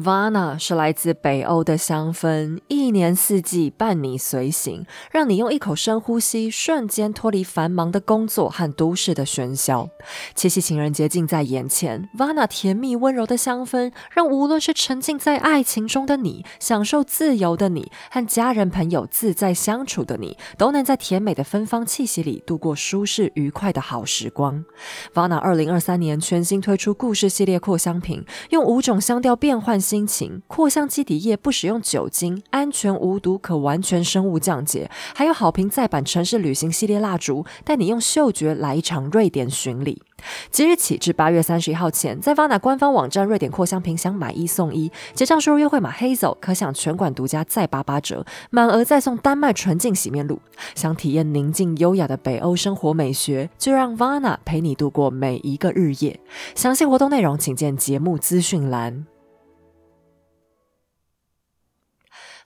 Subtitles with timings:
[0.00, 9.90] Vana 是来自北欧的香氛，一年四季伴你随行，让你用一口深呼吸，瞬间脱离繁忙的工作和都市的喧嚣。
[10.36, 24.64] 七夕情人节近在眼前，Vana 甜蜜温柔的香氛，让无论是沉浸在爱情中的你，享受自由的你，和家人朋友自在相处的你，都能在甜美的芬芳气息里度过舒适愉快的好时光。
[25.12, 29.82] Vana 二零二三年全新推出故事系列扩香瓶，用五种香调变换。
[29.88, 34.90] 心情扩香基底液不使用酒精，安全无毒，可完全生物降解。
[35.14, 40.02] 还有好评再版城市旅行系列蜡烛，带你用嗅觉来一场瑞典巡礼。
[40.50, 50.38] 即日起至八月三十一号前，在 Vana 官方网站瑞典扩香瓶想买一送一，结账输入优惠码 Hazel，可享全馆独家再八八折，满额再送丹麦纯净洗面露。
[50.74, 56.20] 想体验宁静优雅的北欧生活美学，就让 Vana 陪你度过每一个日夜。
[56.54, 59.17] 详细活动内容请见节目资讯栏。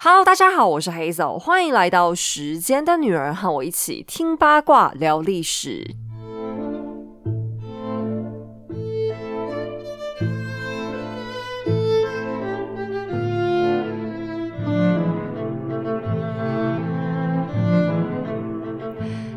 [0.04, 5.94] Hello，大家好，我是黑走，欢迎来到《时间的女儿》，和我一起听八卦、聊历史。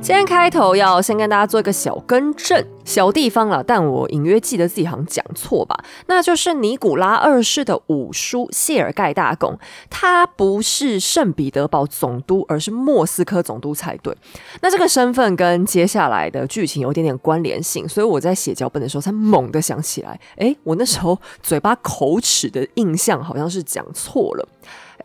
[0.05, 5.75] 今天开头要先跟大家做一个小更正，小地方了，但我隐约记得自己好像讲错吧？
[6.05, 9.57] 那就是尼古拉二世的五叔谢尔盖大公，
[9.89, 14.15] 他不是圣彼得堡总督，而是莫斯科总督才对。
[14.61, 24.47] 那这个身份跟接下来的剧情有点点关联性，所以我在写脚本的时候才猛地想起来，哎，我那时候嘴巴口齿的印象好像是讲错了。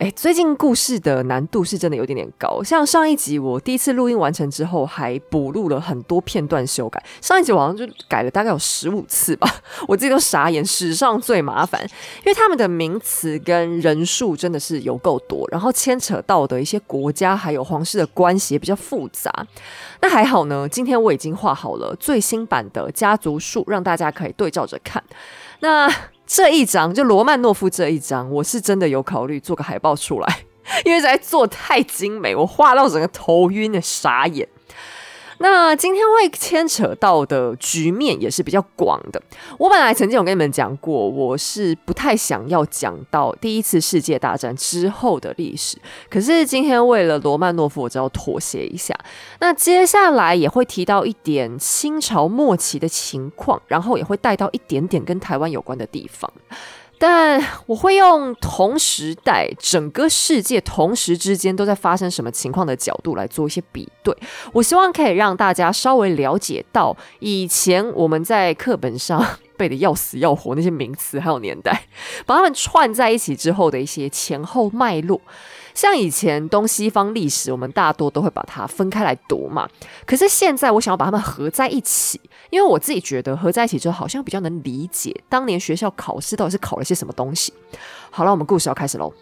[0.01, 2.63] 哎，最近故事的难度是真的有点点高。
[2.63, 7.03] 像上一集我第一次录音完成之后，还补录了很多片段修改。
[7.21, 9.47] 上一集我好像就改了大概有十五次吧，
[9.87, 10.65] 我自己都傻眼。
[10.65, 19.31] 史上最麻烦，因为他们的名词跟人数真的是有够多，然后牵扯到的一些国家还有皇室的关系也比较复杂。
[20.01, 25.03] 那还好呢，今天我已经画好了最新版的家族树，让大家可以对照着看。
[25.59, 25.87] 那。
[26.33, 30.45] 这一张就罗曼诺夫这一张，我是真的有考虑做个海报出来，
[30.85, 34.47] 因为在做太精美，我画到整个头晕的傻眼。
[35.41, 39.21] 那今天会牵扯到的局面也是比较广的。
[39.57, 45.77] 我本来曾经有跟你们讲过，我是不太想要讲到第一次世界大战之后的历史。
[46.09, 48.95] 可是今天为了罗曼诺夫，我只要妥协一下。
[49.39, 56.31] 那接下来也会提到一点清朝末期的情况，然后也会带到一点点跟台湾有关的地方。
[57.01, 64.15] 但我会用同时代整个世界同时之间都在发生什么情况的角度来做一些比对，
[64.53, 69.25] 我希望可以让大家稍微了解到以前我们在课本上
[69.57, 71.87] 背的要死要活那些名词还有年代，
[72.27, 75.19] 把它们串在一起之后的一些前后脉络。
[75.73, 79.67] 像以前东西方历史，我们大多都会把它分开来读嘛。
[80.05, 87.53] 可是现在，我想要把它们合在一起，因为我自己觉得合在一起之后，好像比较能理解当年学校考试到底是考了些什么东西。
[88.09, 89.13] 好了，我们故事要开始喽。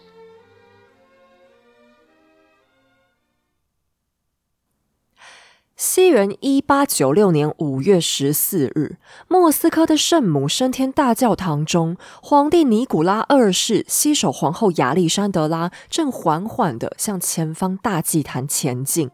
[5.82, 8.98] 西元一八九六年五月十四日，
[9.28, 19.10] 莫斯科的圣母升天大教堂中，皇帝尼古拉二世携手皇后亚历山德拉，正缓缓地向前方大祭坛前进。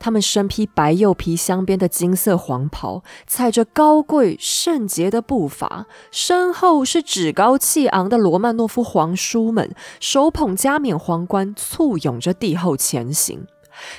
[0.00, 13.46] 他们身披白釉皮镶边的金色黄袍，踩着高贵圣洁的步伐，身后是趾高气昂的罗曼诺夫皇叔们，手捧加冕皇冠，簇拥着帝后前行。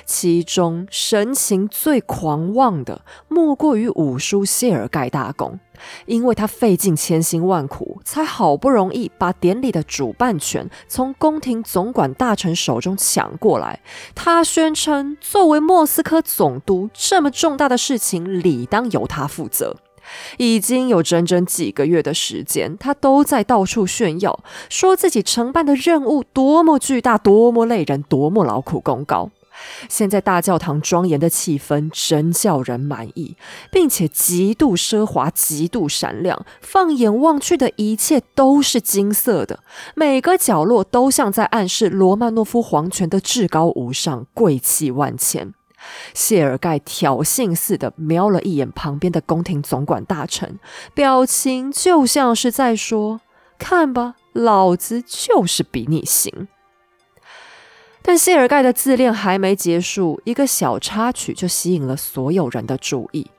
[0.04, 5.58] 其中神情最狂妄的，莫过于五叔谢尔盖大公，
[6.06, 13.80] 因为他费尽千辛万苦，才好不容易把典礼的主办权从宫廷总管大臣手中抢过来。
[14.14, 19.76] 他宣称，作为莫斯科总督，这么重大的事情理当由他负责。
[20.36, 29.30] 已经有整整几个月的时间，他都在到处炫耀，说自己承办的任务多么巨大，多么累人，多么劳苦功高。
[29.88, 33.36] 现在大教堂庄严的气氛真叫人满意，
[33.70, 36.44] 并且极度奢华、极度闪亮。
[36.60, 39.60] 放眼望去的一切都是金色的，
[39.94, 45.54] 每个角落都像在暗示罗曼诺夫皇权的至高无上、贵气万千。
[46.14, 50.58] 谢尔盖挑衅似的瞄了一眼旁边的宫廷总管大臣，
[50.94, 53.20] 表情就像是在说
[53.58, 56.48] ：“看吧，老子就是比你行。”
[58.06, 63.30] 但谢尔盖的自恋还没结束，一个小插曲就吸引了所有人的注意。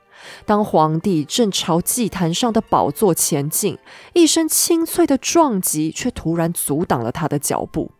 [0.43, 3.77] 当皇帝正朝祭坛上的宝座前进，
[4.13, 7.91] 一声清脆的撞击却突然阻挡了他的脚步。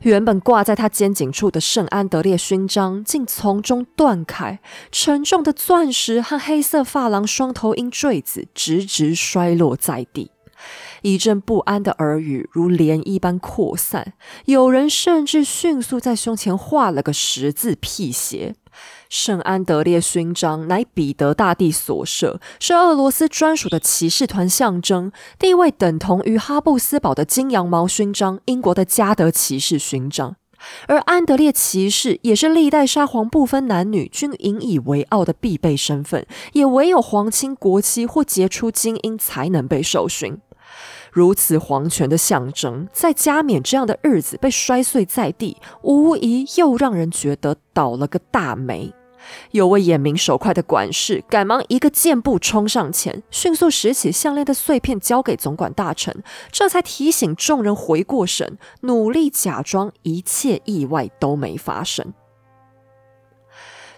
[0.00, 4.60] 原本挂在他肩颈处的圣安德烈勋章竟从中断开，
[4.90, 10.31] 沉重的钻石和黑色发廊双头鹰坠子直直摔落在地。
[11.02, 14.14] 一阵不安的耳语如涟漪般扩散，
[14.46, 18.54] 有人甚至迅速在胸前画了个十字辟邪。
[19.10, 30.36] 圣安德烈勋章乃彼得大帝所设，是俄罗斯专属的骑士团象征，地位等同于哈布斯堡的金羊毛勋章、英国的加德骑士勋章。
[30.86, 40.38] 而安德烈骑士也是历代沙皇不分男女均引以为傲的必备身份，也唯有皇亲国戚或杰出精英才能被授勋。
[41.12, 48.94] 如此皇权的象征，在加冕这样的日子被摔碎在地，无疑又让人觉得倒了个大霉。
[49.52, 62.12] 有位眼明手快的管事，赶忙一个箭步冲上前，迅速拾起项链的碎片交给总管大臣，这才提醒众人回过神，努力假装一切意外都没发生。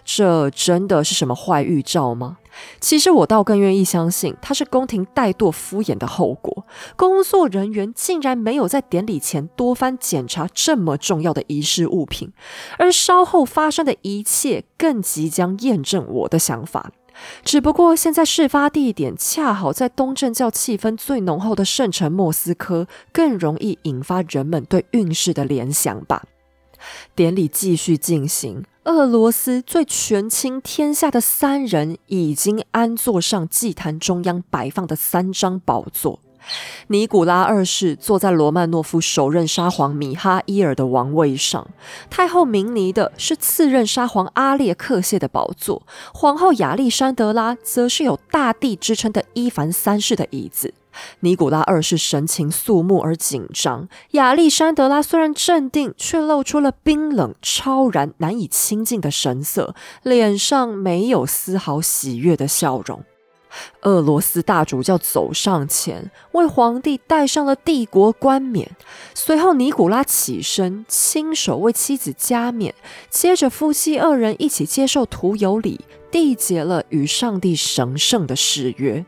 [0.05, 2.37] 这真的是什么坏预兆吗？
[2.79, 6.65] 其实我倒更愿意相信，它是宫廷怠惰敷衍的后果。
[6.95, 12.31] 工作人员竟然没有在典礼前多番检查这么重要的仪式物品，
[12.77, 16.91] 而稍后发生的一切更即将验证我的想法。
[17.43, 26.23] 只不过现在事发地点恰好在东正教气氛最浓厚的圣城莫斯科，更容易引发人们对运势的联想吧。
[27.15, 28.63] 典礼继续进行。
[28.85, 36.19] 俄罗斯最权倾天下的三人已经安坐上祭坛中央摆放的三张宝座。
[36.87, 41.67] 尼古拉二世坐在罗曼诺夫首任沙皇米哈伊尔的王位上，
[42.09, 45.81] 太后明尼的是次任沙皇阿列克谢的宝座，
[46.13, 50.73] 皇后亚历山德拉则是有大帝之称的伊凡三世的椅子。
[51.19, 63.03] 尼古拉二世神情肃穆而紧张，亚历山德拉虽然镇定，却露出了冰冷、超然、难以亲近的神色，脸上没有丝毫喜悦的笑容。
[63.81, 68.69] 俄罗斯大主教走上前，为皇帝戴上了帝国冠冕，
[69.13, 72.73] 随后尼古拉起身，亲手为妻子加冕，
[73.09, 75.81] 接着夫妻二人一起接受徒有礼，
[76.11, 79.05] 缔结了与上帝神圣的誓约。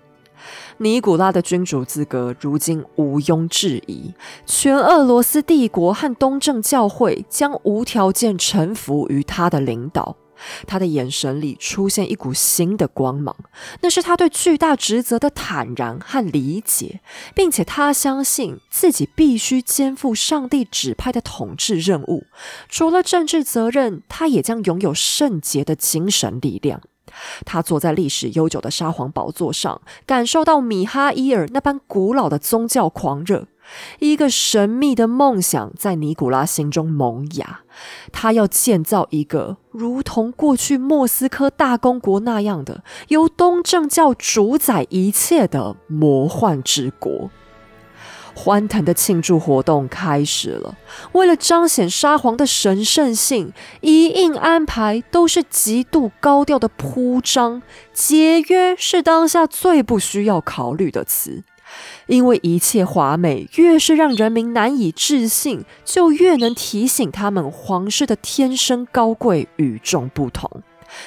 [0.78, 4.14] 尼古拉的君主资格如今毋庸置疑，
[4.46, 10.16] 全俄罗斯帝国和东正教会将无条件臣服于他的领导。
[10.66, 13.36] 他的眼神里出现一股新的光芒，
[13.82, 17.02] 那是他对巨大职责的坦然和理解，
[17.34, 22.26] 并且他相信自己必须肩负上帝指派的统治任务。
[22.70, 26.82] 除了政治责任，他也将拥有圣洁的精神力量。
[27.46, 33.48] 他坐在历史悠久的沙皇宝座上，感受到米哈伊尔那般古老的宗教狂热。
[34.00, 37.62] 一个神秘的梦想在尼古拉心中萌芽，
[38.12, 47.30] 他要建造一个如同过去莫斯科大公国那样的由东正教主宰一切的魔幻之国。
[48.40, 50.78] 欢腾的庆祝活动开始了。
[51.14, 57.64] 为了彰显沙皇的神圣性，一应安排都是极度高调的铺张。
[57.92, 61.44] 节约是当下最不需要考虑的词，
[62.08, 70.50] 因为一切华美越是让人民难以置信，就越能提醒他们皇室的天生高贵、与众不同。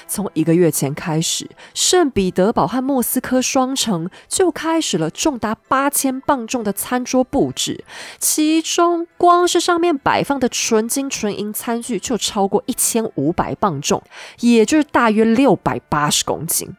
[0.07, 7.83] 从一个月前开始，圣彼得堡和莫斯科双城就开始了重达八千磅重的餐桌布置，
[8.19, 14.02] 其中光是上面摆放的纯金纯银餐具就超过一千五百磅重，
[14.40, 16.76] 也就是大约六百八十公斤。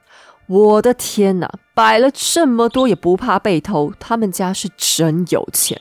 [0.52, 5.80] 我的天哪，摆了这么多也不怕被偷，他们家是真有钱。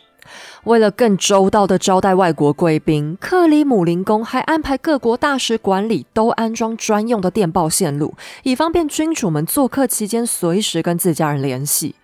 [0.65, 11.95] 为了更周到的招待外国贵宾，克里姆林宫还安排各国大使馆里都安装专用的电报线路，以方便君主们做客期间随时跟自家人联系。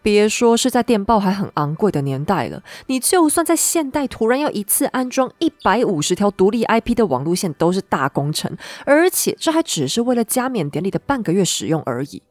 [0.00, 8.56] 别说是在电报还很昂贵的年代了，你就算在现代，突然要一次安装一百五十条独立 IP 的网路线，都是大工程。
[8.86, 12.22] 而且这还只是为了加冕典礼的半个月使用而已。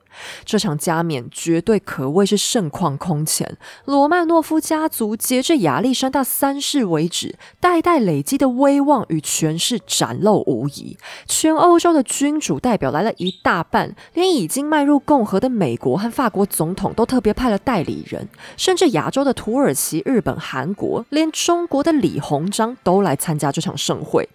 [0.46, 3.58] 这场加冕绝对可谓是盛况空前。
[3.86, 10.98] 罗曼诺夫家族截至亚历山大三世为止，代代累积的威望与权势展露无遗。
[11.28, 24.28] 全欧洲的君主代表来了一大半，连已经迈入共和的美国和法国总统都特别派了代理人，甚至亚洲的土耳其、日本、韩国，连中国的李鸿章都来参加这场盛会。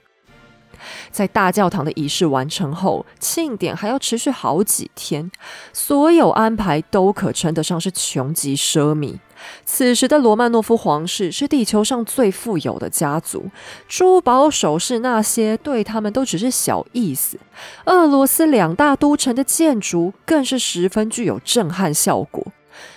[1.10, 5.30] 在大教堂的仪式完成后，庆典还要持续好几天，
[5.72, 9.18] 所有安排都可称得上是穷极奢靡。
[9.66, 13.50] 此时的罗曼诺夫皇室是地球上最富有的家族，
[13.86, 17.38] 珠宝首饰那些对他们都只是小意思。
[17.84, 22.46] 俄罗斯两大都城的建筑更是十分具有震撼效果。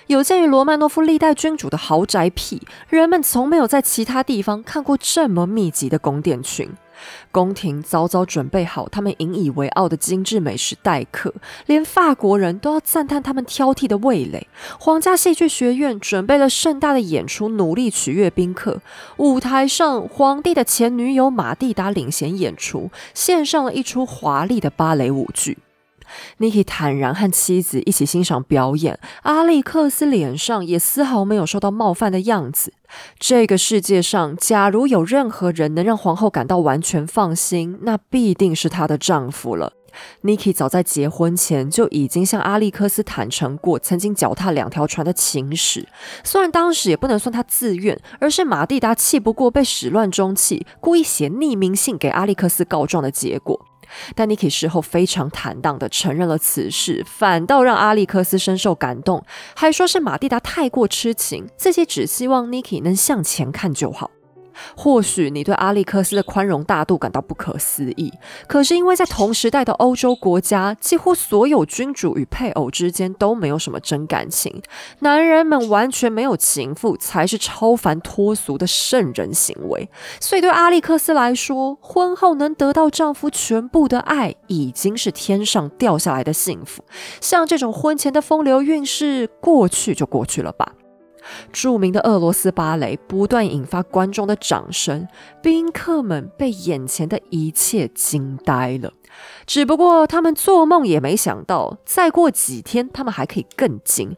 [0.07, 6.69] 有鉴于罗曼诺夫历代君主的豪宅癖，人们从没有在其他地方看过这么密集的宫殿群。
[7.31, 11.33] 宫廷早早准备好他们引以为傲的精致美食待客，
[11.65, 14.47] 连法国人都要赞叹他们挑剔的味蕾。
[14.79, 18.81] 皇家戏剧学院准备了盛大的演出，努力取悦宾客。
[19.17, 25.57] 舞台上，皇帝的前女友玛蒂达领衔演出，献上了一出华丽的芭蕾舞剧。
[26.39, 32.73] Niki 坦然和妻子一起欣赏表演，阿历克斯脸上也丝毫没有受到冒犯的样子。
[33.19, 39.73] 这个世界上，假如有任何人能让皇后感到完全放心，那必定是她的丈夫了。
[40.21, 45.87] Niki 早在结婚前就已经向阿历克斯坦诚过曾经脚踏两条船的情史，
[46.23, 53.59] 虽然当时也不能算他自愿，而是马蒂达气不过被始乱终弃，故意写匿名信给阿历克斯告状的结果。
[54.15, 59.23] 但 Niki 事后非常坦荡的承认了此事，反倒让阿历克斯深受感动，
[59.55, 64.11] 还说是马蒂达太过痴情，自己只希望 Niki 能向前看就好。
[64.75, 68.11] 或许你对阿历克斯的宽容大度感到不可思议，
[68.47, 74.61] 可是因为在同时代的欧洲国家，几乎所有君主与配偶之间都没有什么真感情，
[74.99, 79.89] 男人们完全没有情妇才是超凡脱俗的圣人行为。
[80.19, 86.83] 所以对阿历克斯来说，婚后能得到丈夫全部的爱，已经是天上掉下来的幸福。
[87.21, 90.73] 像这种婚前的风流韵事，过去就过去了吧。
[91.51, 95.07] 著名的俄罗斯芭蕾不断引发观众的掌声，
[95.41, 98.93] 宾客们被眼前的一切惊呆了。
[99.45, 104.15] 只不过他们做梦也没想到，再过几天他们还可以更惊。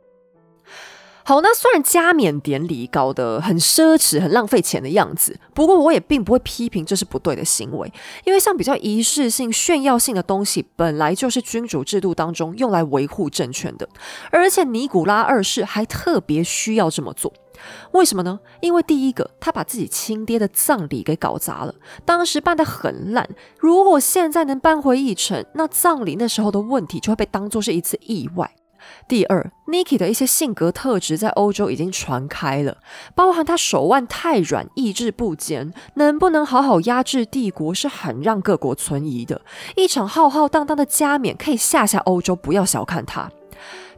[1.30, 7.94] 好，那虽然加冕典礼搞得很奢侈、很浪费钱的样子，不过我也并不会批评这是不对的行为，
[8.26, 13.88] 因为像比较仪式性、炫耀性的东西，本来就是君主制度当中用来维护政权的，
[14.32, 17.32] 而且尼古拉二世还特别需要这么做。
[17.92, 18.40] 为什么呢？
[18.60, 23.30] 因为第一个，他把自己亲爹的葬礼给搞砸了，当时办得很烂。
[23.60, 28.52] 如果现在能扳回一城，那葬礼那时候的问题就会被当作是一次意外。
[29.08, 32.77] 第二，Niki 的一些性格特质在欧洲已经传开了，
[33.15, 39.41] 包含他手腕太软、意志不坚，能不能好好压制帝国是很让各国存疑的。
[39.75, 43.31] 一场浩浩荡荡的加冕可以吓吓欧洲，不要小看他。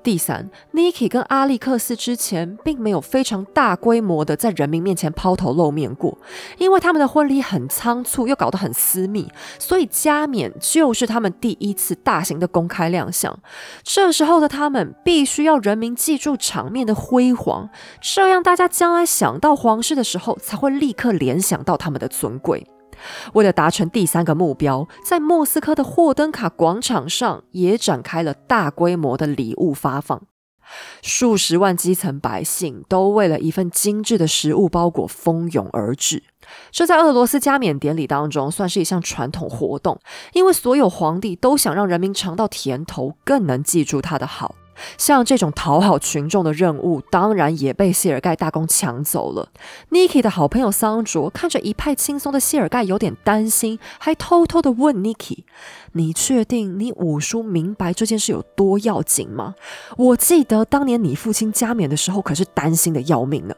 [0.03, 6.17] 第三，Niki 跟阿历克斯之前并没有非常大规模的在人民面前抛头露面过，
[6.57, 9.29] 因为他们的婚礼很仓促，又搞得很私密，
[9.59, 13.37] 所以加冕就是他们第一次大型的公开亮相。
[13.83, 17.69] 这时候的他们必须要人民记住场面的辉煌，
[18.01, 22.65] 这样大家将来想到皇室的时候，才会立刻联想到他们的尊贵。
[23.33, 30.21] 为了达成第三个目标，在莫斯科的霍登卡广场上也展开了大规模的礼物发放，
[31.01, 36.23] 数十万基层百姓都为了一份精致的食物包裹蜂拥而至。
[36.71, 39.99] 这在俄罗斯加冕典礼当中算是一项传统活动，
[40.33, 44.55] 因为所有皇帝都想让人民尝到甜头，更能记住他的好。
[44.97, 49.49] 像这种讨好群众的任务，当然也被谢尔盖大公抢走了。
[49.91, 55.43] Niki 的好朋友桑卓看着一派轻松的谢尔盖，有点担心，还偷偷的问 Niki：“
[55.93, 59.55] 你确定你五叔明白这件事有多要紧吗？
[59.97, 63.55] 我记得当年你父亲加冕的时候，可是担心的要命呢。”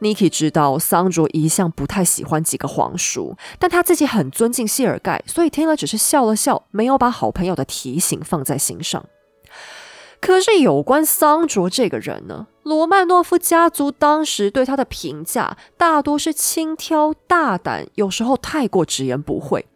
[0.00, 9.02] Niki 知道桑卓一向不太喜欢几个皇叔，但他自己很尊敬谢尔盖，所以听了只是笑了笑，没有把好朋友的提醒放在心上。
[10.22, 12.46] 可是有关桑卓这个人呢？
[12.62, 19.66] 罗曼诺夫家族当时对他的评价大多是轻佻、大胆，有时候太过直言不讳。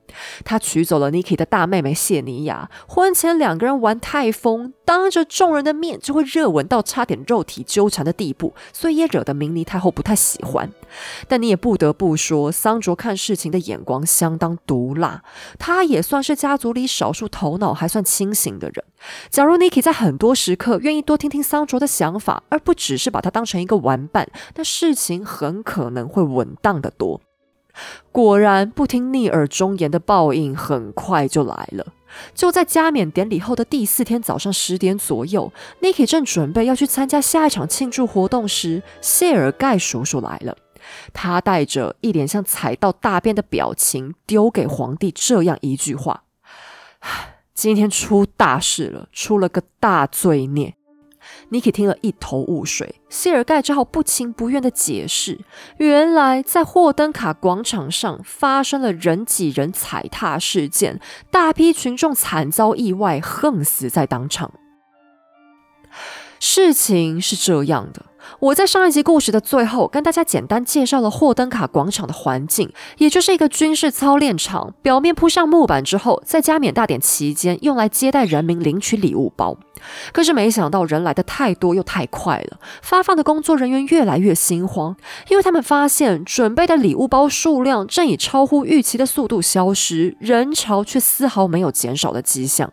[0.44, 10.70] 他娶走了 Niki 的大妹妹谢尼亚，婚前两个人玩太疯，当着众人的面就会热吻到差点肉体纠缠的地步，所以也惹得明尼太后不太喜欢。
[11.28, 15.22] 但你也不得不说，桑卓看事情的眼光相当毒辣，
[15.58, 18.84] 他也算是家族里少数头脑还算清醒的人。
[19.28, 27.20] 假如 Niki 在很多时刻愿意多听听桑卓的想法，而不只是把他当成一个玩伴，那事情很可能会稳当的多。
[28.12, 31.86] 果然，不听逆耳忠言的报应很快就来了。
[32.34, 35.52] 就在加冕典礼后的第四天早上十点左右
[35.82, 40.56] ，Niki 正准备要去参加下一场庆祝活动时，谢尔盖叔叔来了。
[41.12, 46.22] 他带着一脸像踩到大便的表情，丢给皇帝这样一句话
[47.52, 50.74] ：“今天出大事了，出了个大罪孽。”
[51.50, 55.38] Niki 听了一头雾水，谢尔盖只好不情不愿的解释：
[55.78, 61.00] 原来在霍登卡广场上发生了人挤人踩踏事件，
[61.30, 64.52] 大批群众惨遭意外，横死在当场。
[66.40, 68.06] 事情是这样的。
[68.40, 74.74] 我在上一集故事的最后，跟大家简单介绍了霍登卡广场的环境，也就是一个军事操练场。
[74.82, 79.56] 表面铺上木板之后，在加冕大典期间，用来接待人民领取礼物包。
[80.12, 84.96] 可是没想到人来的太多又太快了，发放的工作人员越来越心慌，
[85.28, 92.72] 因为他们发现准备的礼物包数量正以超乎预期的速度消失，人潮却丝毫没有减少的迹象。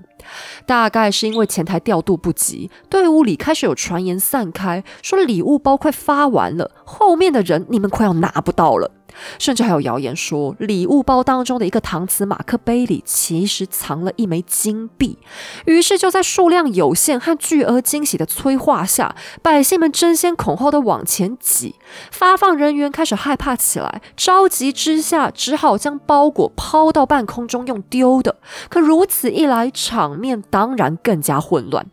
[0.65, 8.89] 大概是因为前台调度不及，队伍里开始有传言散开，说礼物包快发完了，后面的人你们快要拿不到了。
[9.39, 15.17] 甚至还有谣言说，礼物包当中的一个搪瓷马克杯里其实藏了一枚金币。
[15.65, 21.75] 于是就在数量有限和巨额惊喜的催化下，百姓们争先恐后的往前挤。
[22.11, 28.37] 发放人员开始害怕起来，着急之下只好将包裹抛到半空中用丢的。
[28.69, 31.85] 可如此一来，场面当然更加混乱。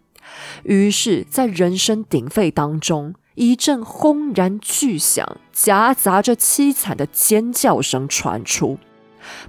[0.63, 3.15] 于是，在人声鼎沸当中。
[3.35, 8.79] 一阵轰然巨响，夹杂着凄惨的尖叫声传出，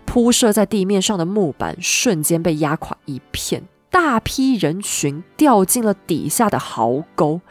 [0.06, 3.64] 铺设在地面上的木板瞬间被压垮一片。
[3.90, 7.42] 大批人群掉进了底下的壕沟，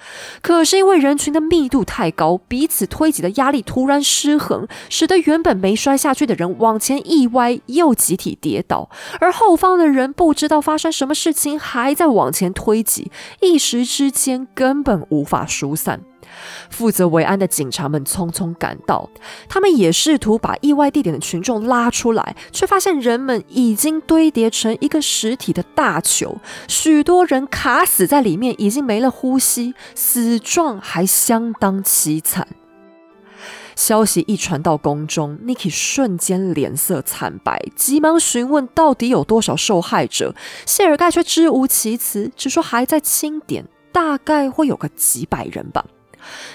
[0.41, 8.89] 可是因为人群的密度太高，彼此推挤的压力突然失衡，使得原本没摔下去的人往前一歪，又集体跌倒，
[9.21, 16.01] 而后方的人不知道发生什么事情，还在往前推挤，一时之间根本无法疏散。
[16.71, 19.09] 负责维安的警察们匆匆赶到，
[19.49, 32.47] 他们也试图把意外地点的群众拉出来，却发现人们已经堆叠成一个实体的大球，许多人卡死在里面，已经没了呼吸，死状还相当凄惨。
[33.77, 40.35] 消息一传到宫中，Niki 瞬间脸色惨白，急忙询问到底有多少受害者。
[40.67, 45.87] 谢尔盖却支吾其词，只说还在清点，大概会有个几百人吧。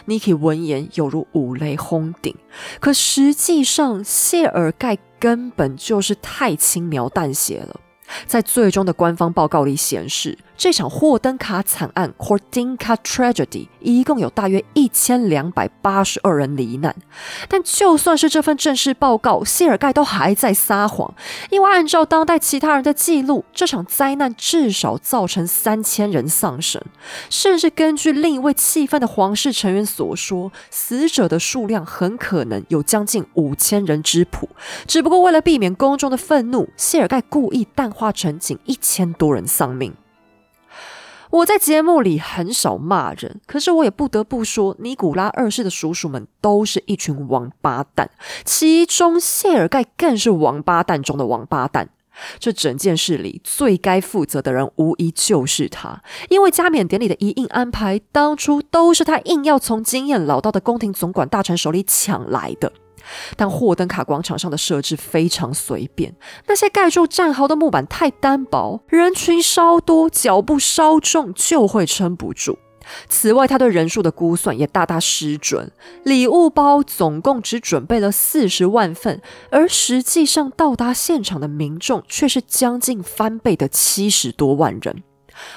[0.08, 2.36] Niki 闻言犹如五雷轰顶，
[2.80, 7.80] 可实际上谢尔盖根本就是太轻描淡写了。
[8.28, 10.38] 在最终的官方报告里显示。
[10.58, 16.96] 这场霍登卡惨案 c o r d i n k a Tragedy） 一共有大约一千两百八十二人罹难，
[17.50, 21.14] 但就算是这份正式报告，谢尔盖都还在撒谎，
[21.50, 26.82] 因为按照当代其他人的记录，这场灾难至少造成三千人丧生，
[27.30, 34.50] 甚至根据另一位气愤的皇室成员所说，死者的数量很可能有将近五千人之谱。
[34.88, 39.94] 只不过为了避免公众的愤怒，谢尔盖故意淡化成仅一千多人丧命。
[41.36, 48.10] 我在节目里很少骂人，可是我也不得不说，尼古拉二世的叔叔们都是一群王八蛋，
[48.46, 51.90] 其中谢尔盖更是王八蛋中的王八蛋。
[52.40, 62.72] 这整件事里最该负责的人，无疑就是他，因为加冕典礼的一应安排，当初都是他硬要从经验老道的宫廷总管大臣手里抢来的。
[63.36, 66.16] 但霍登卡广场上的设置非常随便，
[66.48, 72.58] 那些盖住战壕的木板太单薄，人群稍多，脚步稍重就会撑不住。
[73.10, 75.72] 此外，他对人数的估算也大大失准，
[76.04, 85.02] 礼物包总共只准备了四十万份，而实际上到达现场的民众却是将近翻倍的七十多万人。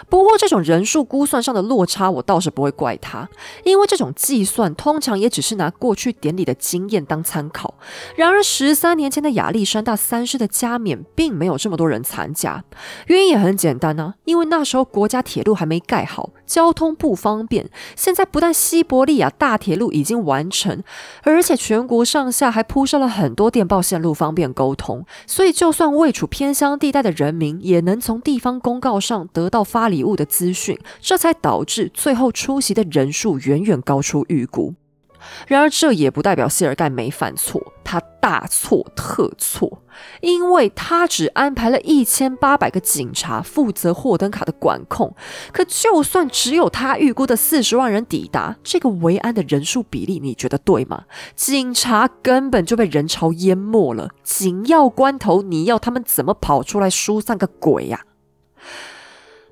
[0.09, 3.29] 不过，这种人数估算上的落差，我倒是不会怪他，
[3.65, 7.75] 因为这种计算通常也只是拿过去典礼的经验当参考。
[8.17, 12.65] 然而，十三年前的亚历山大三世的加冕，并没有这么多人参加，
[13.07, 17.71] 原因也很简单啊，因为那时候国家铁路还没盖好，交通不方便。
[17.95, 20.83] 现在不但西伯利亚大铁路已经完成，
[21.23, 25.07] 而且全国上下还铺设了很多电报线路，方便沟通。
[25.29, 29.65] 所以，就算位处偏乡地带的人民，也能从地方公告上得到。
[29.69, 34.73] 发礼物的资讯，这才导致最后出席的人数远远高出预估。
[35.47, 39.83] 然而，这也不代表谢尔盖没犯错，他大错特错，
[40.21, 45.15] 因为他只安排了一千八百个警察负责霍登卡的管控。
[45.53, 51.05] 可就算只有他预估的四十万人抵达，这个维安的人数比例，你觉得对吗？
[51.35, 58.01] 警察根本就被人潮淹没了，紧要关头，你要他们怎么跑出来疏散个鬼呀？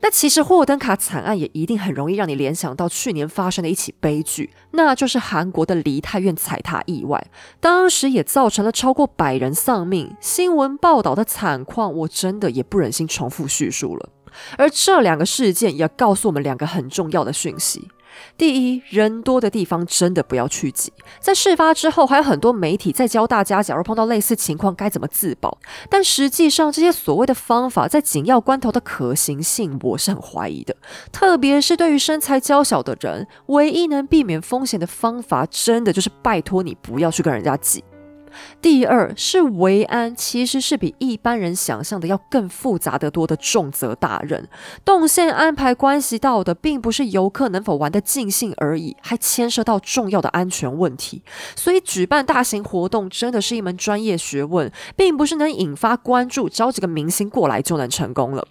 [0.00, 7.26] 那其实霍登卡惨案也一定很容易让你联想到去年发生的一起悲剧，那就是韩国的梨泰院踩踏意外，
[7.60, 10.14] 当时也造成了超过百人丧命。
[10.20, 14.10] 新闻报道的惨况，我真的也不忍心重复叙述了。
[14.58, 17.88] 而这两个事件也告诉我们两个很重要的讯息。
[18.36, 20.92] 第一，人多的地方真的不要去挤。
[21.20, 25.58] 在事发之后，还有很多媒体在教大家，假如碰到类似情况该怎么自保。
[25.88, 30.76] 但实际上，这些所谓的方法在紧要关头的可行性，我是很怀疑的。
[31.10, 37.82] 特别是对于身材娇小的人，唯一能避免风险的方法，真的就是拜托你不要去跟人家挤。
[38.60, 44.48] 第二是维安，其实是比一般人想象的要更复杂得多的重责大任。
[44.84, 51.22] 动线安排关系到的，并不是游客能否玩得尽兴而已，还牵涉到重要的安全问题。
[51.54, 58.46] 所以举办大型活动真的是一门专业学问，并不是能引发关注，找几个明星过来就能成功了。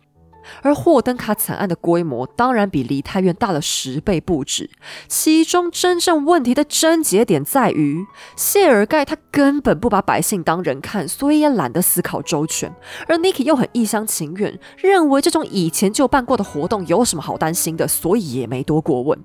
[0.61, 4.69] 而霍登卡惨案的规模当然比梨泰院大了十倍不止，
[5.07, 8.05] 其中真正问题的症结点在于
[8.35, 12.73] 谢尔盖他根本不把百姓当人看，所以也懒得思考周全。
[13.07, 19.17] 而 Niki 又很一厢情愿，认为这种以前就办过的活动有什么好担心的，所以也没多过问。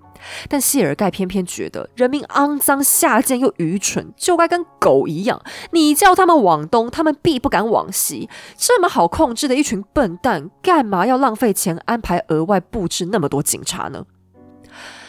[0.49, 5.41] 但谢尔盖偏偏觉得人民肮脏下贱又愚蠢，就该跟狗一样。
[5.71, 8.29] 你叫他们往东，他们必不敢往西。
[8.57, 14.07] 这么好控制的一群笨蛋，干嘛要要浪费钱安排额外布置那么多警察呢？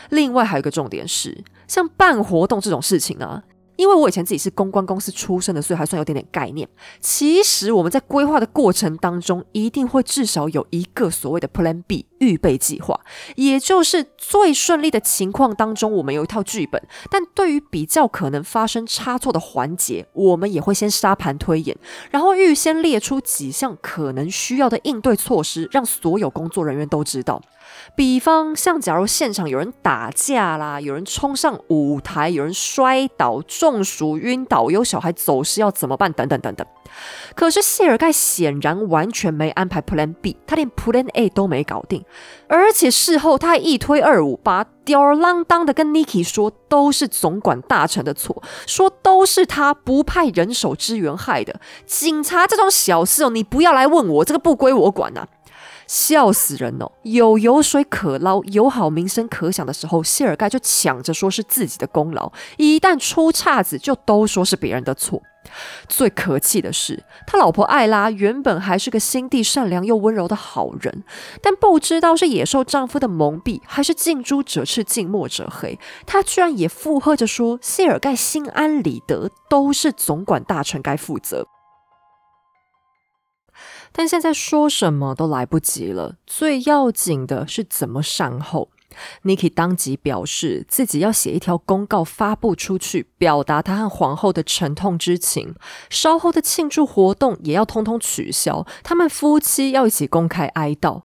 [0.09, 3.43] 另外还有一个重点是，像办活动这种事情啊。
[3.81, 6.69] 因为我以前自己是公关公司出身的，所以还算有点点概念。
[6.99, 12.99] 其实我们在规划的过程当中，一定会至少有一个所谓的 Plan B 预备计划，
[13.35, 16.79] 也就是最顺利的情况当中，我们有一套剧本。
[17.09, 21.75] 但对于比较可能发生差错的环节，我们也会先沙盘推演，
[22.11, 27.41] 然后预先列出几项可能需要的应对措施，让所有工作人员都知道。
[27.93, 36.11] 比方像，假如现场有人打架啦，有人冲上舞台，有人摔倒、中暑、晕倒，有小孩走失，要怎么办？
[36.11, 36.65] 等等等等。
[37.35, 42.03] 可是谢尔盖显然完全没安排 Plan B，他连 Plan A 都没搞定，
[42.47, 51.59] 而且事后他还一推二五八，吊儿郎当的跟 Niki 说都是总管大臣的错，说都是他不派人手支援害的。
[51.85, 55.27] 警察这种小事哦，你不要来问我，这个不归我管呐。
[55.91, 56.89] 笑死人哦！
[57.03, 65.21] 有油水可捞、有好名声可想的时候，谢尔盖就抢着说是自己的功劳；一旦出岔子，就都说是别人的错。
[65.89, 71.03] 最可气的是，他老婆艾拉原本还是个心地善良又温柔的好人，
[71.41, 81.45] 但不知道是野兽丈夫的蒙蔽，还是近朱者赤、近墨者黑，她居然也附和着说谢尔盖心安理得，都是总管大臣该负责。
[83.91, 88.69] 但现在说什么都来不及了，最要紧的是怎么善后。
[89.23, 95.55] Niki 当即表示自己要写一条公告发布出去，表达他和皇后的沉痛之情。
[95.89, 101.03] 稍后的庆祝活动也要通通取消，他们夫妻要一起公开哀悼。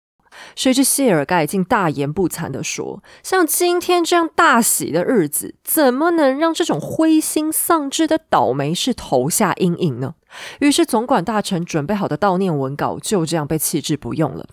[0.55, 10.15] 谁知谢尔盖竟大言不惭地说：“像今天这样大喜的日子，怎么能让这种灰心丧志的倒霉事投下阴影呢？”
[10.59, 14.45] 于是总管大臣准备好的悼念文稿就这样被弃之不用了。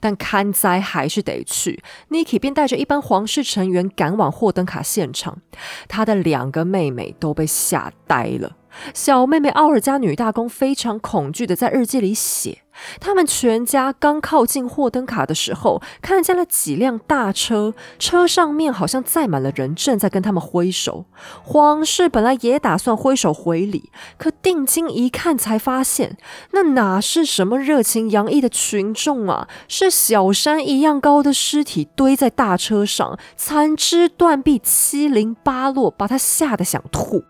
[0.00, 5.40] 但看灾还是得去，Niki 便带着一班皇室成员赶往霍登卡现场。
[5.86, 8.56] 他的两个妹妹都被吓呆了。
[8.92, 12.62] 小妹妹奥尔加女大公非常恐惧的在日记里写。
[13.00, 21.04] 他们全家刚靠近霍登卡的时候，看见了几辆大车，车上面好像载满了人，正在跟他们挥手。
[21.42, 26.16] 皇室本来也打算挥手回礼，可定睛一看，才发现
[26.52, 37.24] 那哪是什么热情洋溢的群众啊，是小山一样高的尸体堆在大车上，残肢断臂七零八落，把他吓得想吐。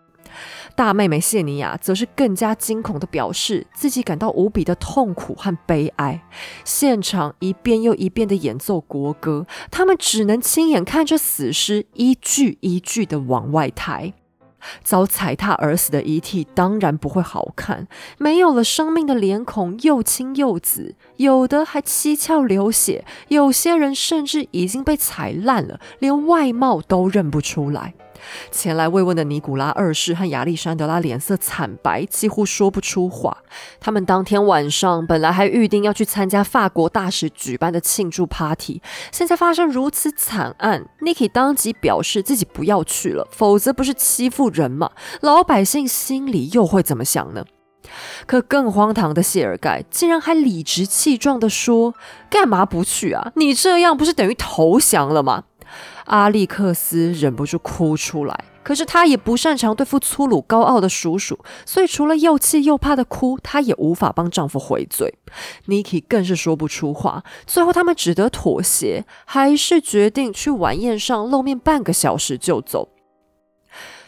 [0.80, 6.22] 大妹妹谢尼亚则是更加惊恐地表示，自己感到无比的痛苦和悲哀。
[6.64, 14.14] 现场一遍又一遍地演奏国歌，他们只能亲眼看着死尸一句一句地往外抬。
[14.82, 27.92] 遭踩踏而死的遗体当然不会好看，没有了生命的脸孔又青又紫，有的还七窍流血，有些人甚至已经被踩烂了，连外貌都认不出来。
[28.50, 33.38] 前来慰问的尼古拉二世和亚历山德拉脸色惨白，几乎说不出话。
[33.80, 44.90] 他们当天晚上本来还预定要去参加法国大使举办的庆祝 party，现在发生如此惨案，Niki 当即表示自己不要去了，否则不是欺负人吗？
[45.20, 47.44] 老百姓心里又会怎么想呢？
[48.26, 51.94] 可更荒唐的谢尔盖竟然还理直气壮地说
[52.30, 53.32] ：“干嘛不去啊？
[53.36, 55.44] 你这样不是等于投降了吗？”
[56.10, 58.44] 阿历克斯忍不住哭出来。
[58.62, 65.14] 可是他也不擅长对付粗鲁高傲的叔叔，所以除了又气又怕的哭，她也无法帮丈夫回嘴。
[65.66, 72.90] Niki 更是说不出话，最后他们只得妥协，还是决定去晚宴上露面半个小时就走。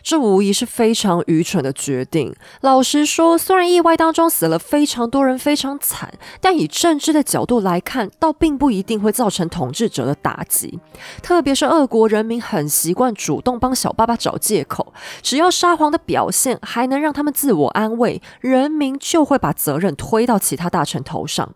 [0.03, 2.35] 这无疑是非常愚蠢的决定。
[2.61, 10.79] 老实说，虽然意外当中死了非常多人，非常惨，但以政治的角度来看，倒并不一定会造成统治者的打击。
[11.23, 21.55] 特别是俄国人民很习惯主动帮小爸爸找借口，只要沙皇的表现还能让他们自我安慰，人民就会把责任推到其他大臣头上。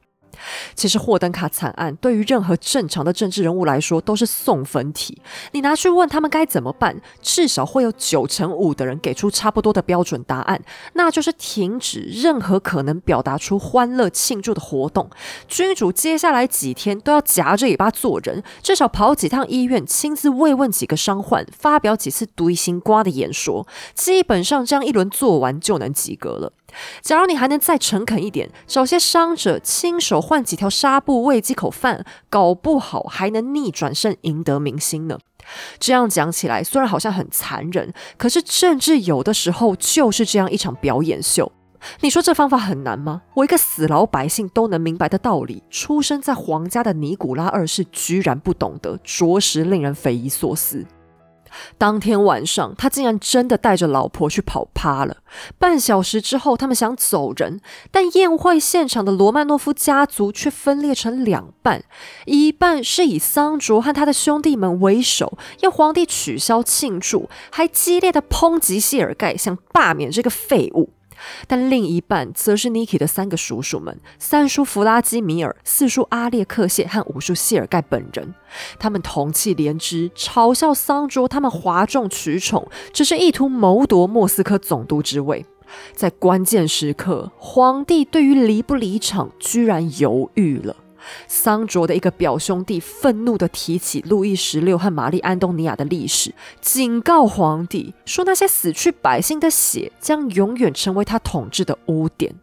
[0.75, 5.21] 其实霍登卡惨案对于任何正常的政治人物来说都是送分题。
[5.53, 10.63] 你拿去问他们该怎么办，至少会有九成五的人给出差不多的标准答案，
[10.95, 15.09] 那就是停止任何可能表达出欢乐庆祝的活动。
[15.49, 23.67] 君主接下来几天都要夹着尾巴做人，至少跑几趟医院，亲自慰问几个伤患，发表几次堆心瓜的演说。
[23.95, 26.53] 基本上这样一轮做完就能及格了。
[27.01, 35.19] 假如你还能再诚恳一点，找些伤者亲手换几条纱布喂几口饭，搞不好还能逆转胜，赢得民心呢。
[35.79, 41.53] 这样讲起来，虽然好像很残忍，可是政治有的时候就是这样一场表演秀。
[42.01, 43.23] 你说这方法很难吗？
[43.35, 50.85] 我一个死老百姓都能明白的道理，出生在皇家的尼古拉二世居然不懂得，着实令人匪夷所思。
[51.79, 55.19] 当天晚上，他竟然真的带着老婆去跑趴了。
[55.59, 61.85] 半小时之后，他们想走人，但宴会现场的罗曼诺夫家族却分裂成两半：
[62.25, 70.96] 一半是以桑卓和他的兄弟们为首，要皇帝取消庆祝，还激烈的抨击谢尔盖，想罢免这个废物。
[71.47, 78.35] 但另一半则是 Niki 的三个叔叔们：三叔弗拉基米尔、四叔阿列克谢和五叔谢尔盖本人。
[78.79, 85.45] 他们同气连枝，嘲笑桑卓他们哗众取宠，只是意图谋夺莫斯科总督之位。
[85.95, 90.77] 在关键时刻，皇帝对于离不离场居然犹豫了。
[91.27, 102.35] 桑卓的一个表兄弟愤怒地提起路易十六和玛丽安东尼亚的历史，警告皇帝说那些死去百姓的血将永远成为他统治的污点。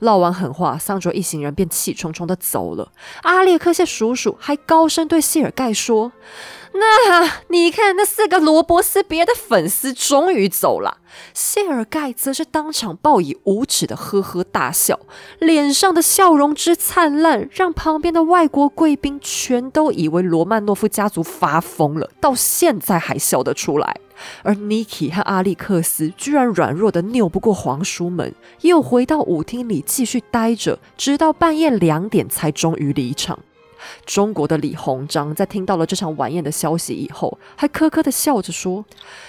[0.00, 2.92] 唠完狠话，桑卓一行人便气冲冲地走了。
[3.22, 6.12] 阿列克谢叔叔还高声对谢尔盖说。
[6.74, 10.98] 那你看，那四个罗伯斯别的粉丝终于走了，
[11.32, 15.00] 谢尔盖则是当场报以无耻的呵呵大笑，
[15.40, 23.96] 脸上的笑容之灿烂，让旁边的外国贵宾全都以为罗曼诺夫家族发疯了，到现在还笑得出来。
[24.42, 33.38] 而 Niki 和阿历克斯居然软弱的拗不过皇叔们，又回到舞厅里继续待着，直到半夜两点才终于离场。
[34.04, 38.84] 中国的李鸿章在听到了这场晚宴的消息以后，还呵呵的笑着说：“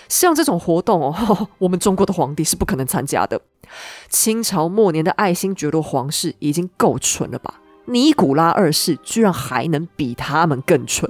[0.10, 3.40] 像这种活动哦， 我们中国的皇帝是不可能参加的。
[4.10, 7.62] 清朝末年的爱新觉罗皇室已经够蠢了吧？
[7.86, 11.10] 尼古拉二世居然还能比他们更蠢。”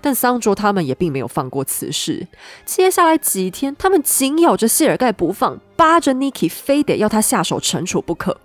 [0.00, 2.26] 但桑卓他们也并没有放过此事。
[2.64, 8.40] 接下来几天，他们紧咬着谢尔盖不放，扒着 Niki，非得要他下手惩处不可。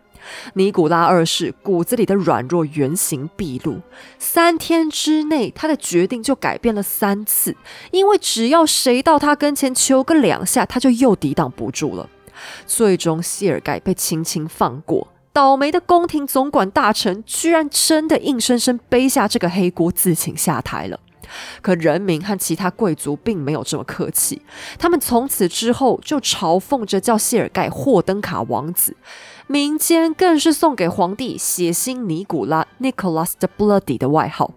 [0.53, 3.79] 尼古拉二世骨子里的软弱原形毕露，
[4.19, 7.57] 三天之内，他的决定就改变了三次，
[7.89, 12.07] 因为只要谁到他跟前求个两下，他就又抵挡不住了。
[12.67, 20.99] 最终，谢尔盖被轻轻放过，倒霉的宫廷总管大臣居然真的硬生生背下这个黑锅，自请下台了。
[21.61, 24.41] 可人民和其他贵族并没有这么客气，
[24.77, 28.95] 他们从此之后就嘲讽着叫谢尔盖霍登卡王子，
[29.47, 34.51] 民间更是送给皇帝血腥尼古拉 （Nicholas the Bloody） 的外号。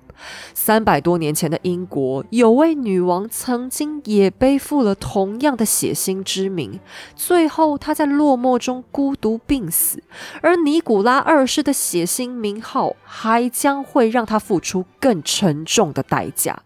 [0.55, 6.81] 三百多年前的英国，有位女王曾经也背负了同样的血腥之名，
[7.14, 10.03] 最后她在落寞中孤独病死。
[10.42, 16.62] 而尼古拉二世的血腥名号，还将会让他付出更沉重的代价。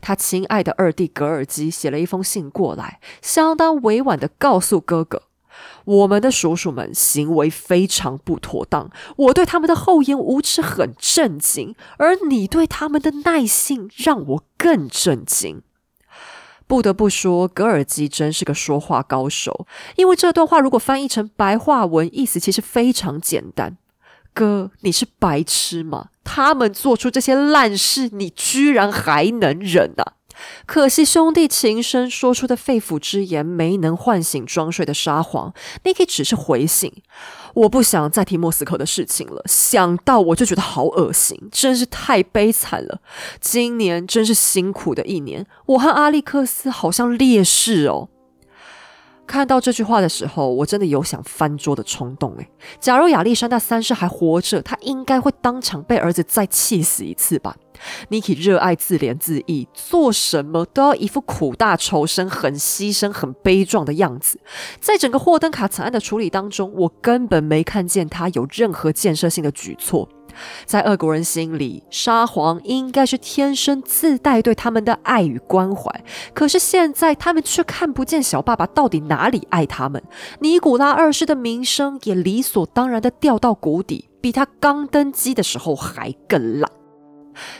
[0.00, 5.22] 他亲爱的二弟格尔基写了一封信过来，相当委婉的告诉哥哥。
[5.84, 15.62] 我们的叔叔们行为非常不妥当，我对他们的厚颜无耻很震惊，而你对他们的耐性让我更震惊。
[16.66, 19.66] 不得不说，格尔基真是个说话高手，
[19.96, 23.76] 因为这段话如果翻译成白话文，意思其实非常简单：
[24.32, 26.08] 哥，你是白痴吗？
[26.24, 30.14] 他们做出这些烂事，你居然还能忍啊？
[30.66, 35.52] 可惜兄弟情深说出的肺腑之言没能唤醒装睡的沙皇
[35.84, 36.92] ，Niki 只是回信
[37.54, 43.00] ：“我不想再提莫斯科的事情了，想到我就觉得好恶心，真是太悲惨了。
[43.40, 48.08] 今年真是辛苦的一年，我和阿历克斯好像烈士哦。”
[49.24, 52.34] 看到这句话的时候，我真的有想翻桌的冲动。
[52.36, 52.48] 诶，
[52.80, 57.56] 假如亚历山大三世还活着，他应该会当场被儿子再气死一次吧。
[58.10, 64.40] Niki 热爱自怜自艾，做什么都要一副苦大仇深、很牺牲、很悲壮的样子。
[64.80, 70.08] 在整个霍登卡惨案的处理当中，我根本没看见他有任何建设性的举措。
[70.64, 75.92] 在俄国人心里，沙皇应该是天生自带对他们的爱与关怀。
[76.32, 80.02] 可是现在，他们却看不见小爸爸到底哪里爱他们。
[80.40, 86.70] 尼古拉二世的名声也理所当然的掉到谷底，比他刚登基的时候还更烂。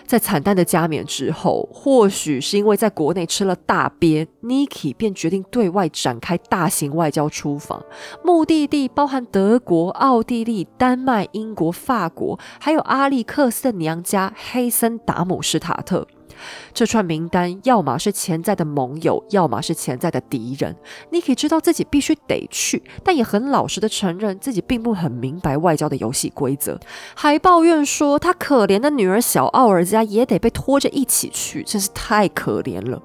[0.06, 7.85] 在惨淡的加冕之后，或许是因为在国内吃了大鳖，Niki 便决定对外展开大型外交出访，
[8.24, 16.06] 目的地包含德国、奥地利、丹麦、英国、法国，还有阿历克斯的娘家黑森达姆施塔特。
[16.72, 20.76] 这串名单，要么是潜在的盟友，要么是潜在的敌人。
[21.11, 26.78] 你可以知道自己必须得去，但也很老实的承认自己并不很明白外交的游戏规则，
[27.14, 33.02] 还抱怨说他可怜的女儿小奥尔加也得被拖着一起去，真是太可怜了。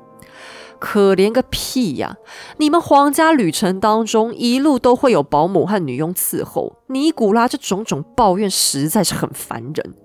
[0.79, 2.17] 可怜个屁呀！
[2.57, 9.95] 你们皇家旅程当中一路都会有保姆和女佣伺候，尼古拉这种种抱怨实在是很烦人。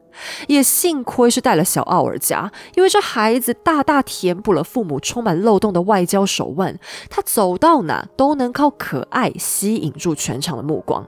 [0.48, 6.79] 也幸亏是带了小奥尔加，因为这孩子大大填补了父母充满漏洞的外交手腕。
[7.09, 11.07] 他走到哪都能靠可爱吸引住全场的目光。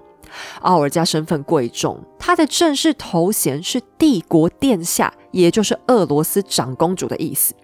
[0.63, 7.55] 奥尔加身份贵重，他的正式头衔是帝国殿下，也就是俄罗斯长公主的意思。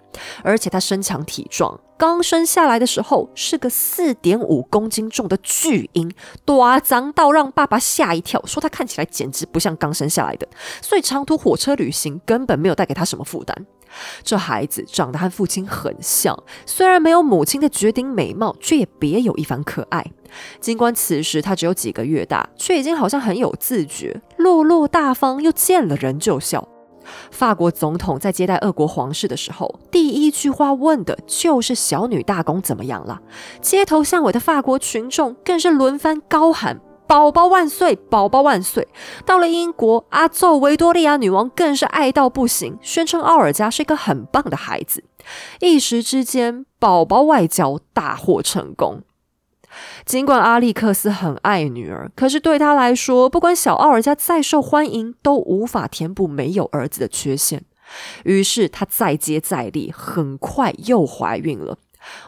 [0.43, 6.11] 而且他身强体壮，刚生下来的时候是个四点五公斤重的巨婴，
[6.45, 10.47] 短脏到让爸爸吓一跳，说他看起来简直不像刚生下来的。
[10.81, 13.55] 所以长途火车旅行根本没有带给他什么负担。
[14.23, 20.05] 这孩子长得和父亲很像，虽然没有母亲的绝顶美貌，却也别有一番可爱。
[20.61, 26.65] 尽管此时他只有几个月大，却已经好像很有自觉，落落大方，又见了人就笑。
[27.31, 33.21] 法国总统在接待俄国皇室的时候，第一句话问的就是小女大公怎么样了。
[33.61, 38.87] 街头巷尾的法国群众更是轮番高喊“宝宝万岁，宝宝万岁”。
[39.25, 45.03] 到了英国，阿奏维多利亚女王更是爱到不行，宣称奥尔加是一个很棒的孩子。
[45.59, 49.01] 一时之间，宝宝外交大获成功。
[50.05, 57.63] 尽管阿历克斯很爱女儿，可是对他来说，不管小奥尔加再受欢迎，都无法填补没有儿子的缺陷。
[58.23, 61.77] 于是他再接再厉，很快又怀孕了。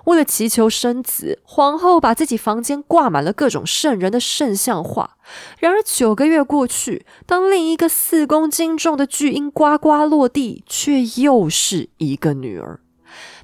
[0.05, 5.17] 为了祈求生子，皇后把自己房间挂满了各种圣人的圣像画。
[5.57, 12.81] 然而九个月过去，当另一个四公斤重的巨婴呱呱落地，却又是一个女儿。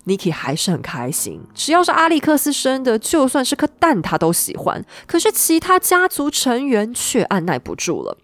[0.06, 4.84] Niki 还是很开心，只要是阿历克斯生的，就算是颗蛋，他都喜欢。
[5.06, 8.18] 可是其他家族成员却按耐不住了，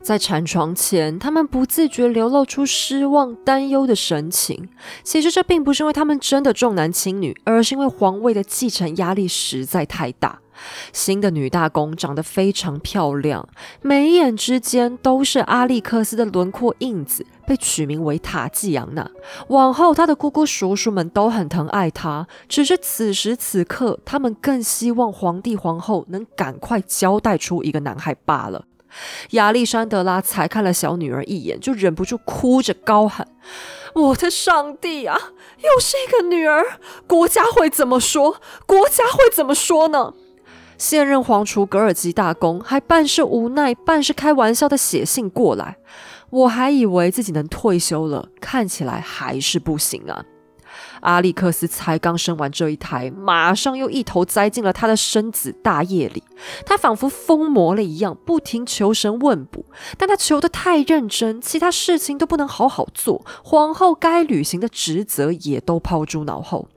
[0.00, 4.68] 在产床前，他们不自觉流露出失望、担忧的神情。
[5.02, 10.38] 其实这并不是因为他们真的重男轻女，而是因为皇位的继承压力实在太大。
[10.92, 13.48] 新的女大公长得非常漂亮，
[13.82, 19.10] 眉眼之间都是阿历克斯的轮廓印子，被取名为塔季扬娜。
[19.48, 28.64] 往后，她的姑姑叔叔们都很疼爱她，只是此时此刻，他们更希望皇帝皇后能赶快交代出一个男孩罢了。
[29.30, 33.28] 亚历山德拉才看了小女儿一眼，就忍不住哭着高喊
[33.94, 35.18] ：“我的上帝啊，
[35.58, 36.64] 又是一个女儿！
[37.06, 38.40] 国家会怎么说？
[38.64, 40.14] 国家会怎么说呢？”
[40.78, 45.76] 现任皇储格尔吉大公还半是无奈、半是开玩笑的写信过来，
[46.30, 50.24] 我还以为自己能退休了，看起来还是不行啊！
[51.00, 56.22] 阿历克斯才刚生完这一胎，马上又一头栽进了他的生子大业里。
[56.66, 59.64] 他仿佛疯魔了一样，不停求神问卜，
[59.96, 66.68] 但他求得太认真，其他事情都不能好好做，皇后该履行的职责也都抛诸脑后。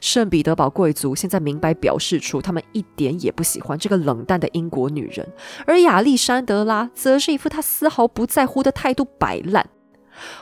[0.00, 5.26] 圣彼得堡贵族现在明白表示出，他们一点也不喜欢这个冷淡的英国女人，
[5.66, 9.68] 而亚历山德拉则是一副他丝毫不在乎的态度摆烂。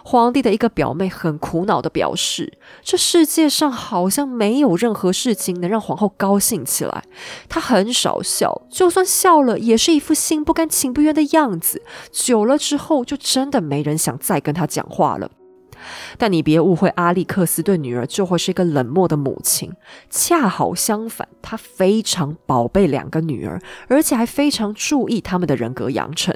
[0.02, 7.04] 皇帝的一个表妹很苦恼的表示，这世界上好像没有任何事情能让皇后高兴起来。
[7.48, 11.82] 她很少笑，就算笑了，也是一副心不甘情不愿的样子。
[12.10, 15.30] 久了之后，就真的没人想再跟她讲话了。
[16.16, 19.72] 但你别误会，阿历克斯对女儿就会是一个冷漠的母亲。
[20.10, 26.34] 恰好相反，他非常宝贝两个女儿，而且还非常注意他们的人格养成。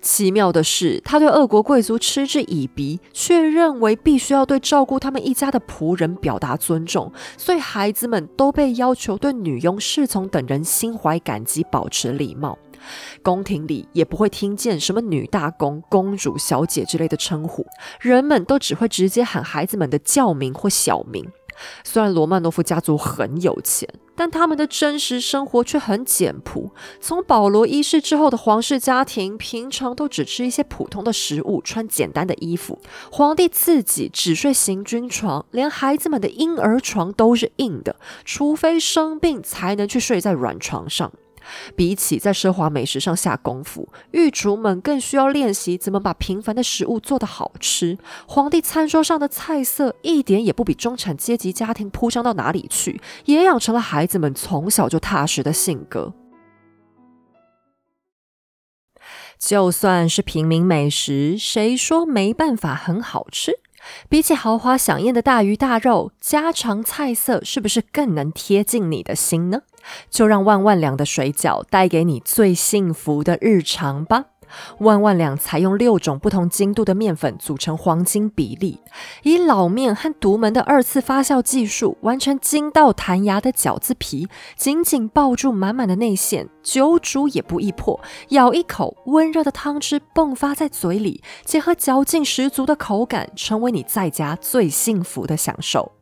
[0.00, 12.58] 奇妙的是，他对俄国贵族嗤之以鼻，却认为必须要对照顾他们一家的仆人表达尊重，所以孩子们都被要求对女佣、侍从等人心怀感激，保持礼貌。
[13.22, 17.66] 宫廷里也不会听见什么女大公、公主、小姐之类的称呼，
[18.00, 21.26] 人们都只会直接喊孩子们的教名或小名。
[21.82, 26.72] 虽然罗曼诺夫家族很有钱，但他们的真实生活却很简朴。
[27.00, 32.78] 从保罗一世之后的皇室家庭，平常都只吃一些普通的食物，穿简单的衣服。
[33.10, 41.12] 皇帝自己只睡行军床，连孩子们的婴儿床都是硬的，除非生病才能去睡在软床上。
[41.76, 47.98] 比起在奢华美食上下功夫，御厨们更需要练习怎么把平凡的食物做得好吃。
[48.26, 56.14] 皇帝餐桌上的菜色一点也不比中产阶级家庭铺张到哪里去，也养成了孩子们从小就踏实的性格。
[59.38, 63.60] 就算是平民美食，谁说没办法很好吃？
[64.08, 69.62] 比起豪华享宴的大鱼大肉，家常菜色是不是更能贴近你的心呢？
[70.10, 74.24] 就让万万两的水饺带给你最幸福的日常吧。
[74.78, 78.80] 万万两采用六种不同精度的面粉组成黄金比例，
[79.22, 84.26] 以老面和独门的二次发酵技术完成筋道弹牙的饺子皮，
[84.56, 88.00] 紧紧抱住满满的内馅，久煮也不易破。
[88.30, 95.92] 咬一口，温热的汤汁迸发在嘴里，结合嚼劲十足的口感，成为你在家最幸福的享受。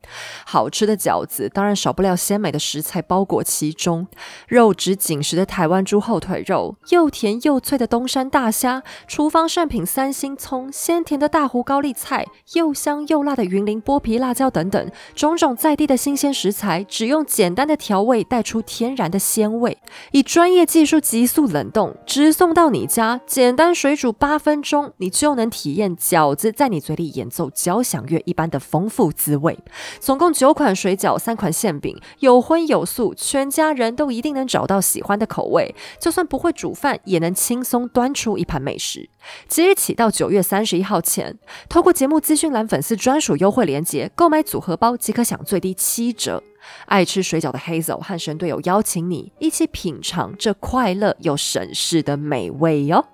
[0.44, 4.06] 好吃的饺子当然少不了鲜美的食材包裹其中，
[4.48, 19.78] 肉质紧实的台湾猪后腿肉，又甜又脆的东山大虾，厨房圣品三星葱，鲜甜的大湖高丽菜，又香又辣的云林剥皮辣椒等等，种种在地的新鲜食材，只用简单的调味带出天然的鲜味，
[20.12, 29.58] 以专业技术急速冷冻，直送到你家，简单水煮八分钟，你就能体验饺子在你嘴里演奏交响乐一般的丰富滋味。
[30.00, 35.74] 总共九款水饺，三款馅饼，有荤有素，全家人都一定能找到喜欢的口味。
[35.98, 39.08] 就算不会煮饭，也能轻松端出一盘美食。
[39.48, 41.38] 即日起到九月三十一号前，
[41.68, 46.42] 透过节目资讯栏粉丝专属优惠链接购买组合包，即可享最低七折。
[46.86, 53.04] 爱吃水饺的 Hazel 和神队友邀请你一起品尝这快乐又省事的美味哟。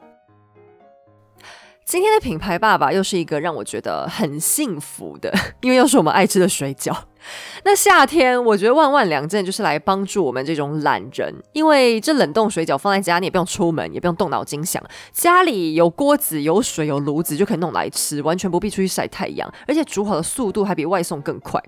[1.85, 6.97] 今天的品牌爸爸又是一个让我觉得很幸福的，因为又是我们爱吃的水饺。
[7.65, 21.63] 那夏天，我觉得万万两真的就是来帮助我们这种懒人，因为这冷冻水饺放在家，你也不用出门，也不用动脑筋想，家里有锅子、有水、有炉子就可以弄来吃，完全不必出去晒太阳，而且煮好的速度还比外送更快。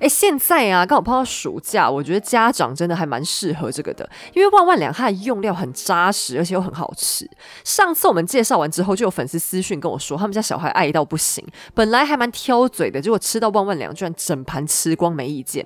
[0.00, 7.28] 哎，现在啊，刚好碰到暑假，我觉得家长真的还蛮适合这个的，因为万万两它的用料很扎实，而且又很好吃。
[7.64, 11.44] 上次我们介绍完之后，就有粉丝私讯跟我说，他们家小孩爱到不行，
[11.74, 14.89] 本来还蛮挑嘴的，结果吃到万万两，居然整盘吃。
[14.90, 15.64] 时光没意见。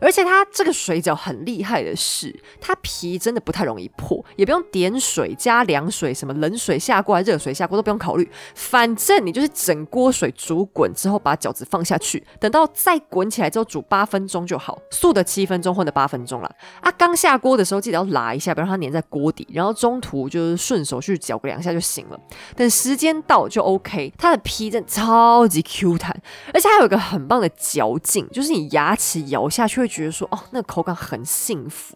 [0.00, 16.50] 而且它这个水饺很厉害的是，它皮真的不太容易破，也不用点水加凉水，什么冷水下锅、热水下锅都不用考虑，反正你就是整锅水煮滚之后，把饺子放下去，等到再滚起来之后煮八分钟就好，素的七分钟或者八分钟了。
[16.80, 22.18] 啊，刚下锅的时候记得要拉一下，不要让它粘在锅底，然后中途就是顺手去搅个两下就行了。
[22.56, 26.20] 等时间到就 OK，它的皮真的超级 Q 弹，
[26.52, 29.83] 而且还有一个很棒的嚼劲，就是你牙齿咬下去。
[29.84, 31.94] 会觉得说哦，那个口感很幸福。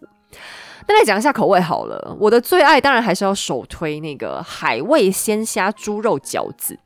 [0.86, 6.78] 那来讲一下口味好了，我的最爱当然还是要首推那个海味鲜虾猪肉饺子。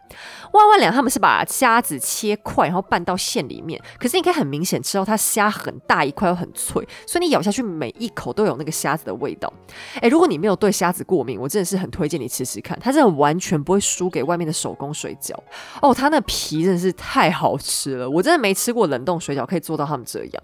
[0.52, 3.80] 万万两他们是把虾子切块，然后拌到馅里面。
[3.98, 9.52] 可是你可以很明显吃到它虾很大一块又很脆，所以你咬下去每一口都有那个虾子的味道。
[10.00, 15.34] 哎，如果你没有对虾子过敏，我真的是很推荐你吃吃看，它真的完全不会输给外面的手工水饺
[15.80, 15.94] 哦。
[15.94, 20.42] 它那皮真的是太好吃了，我真的没吃过冷冻水饺可以做到他们这样。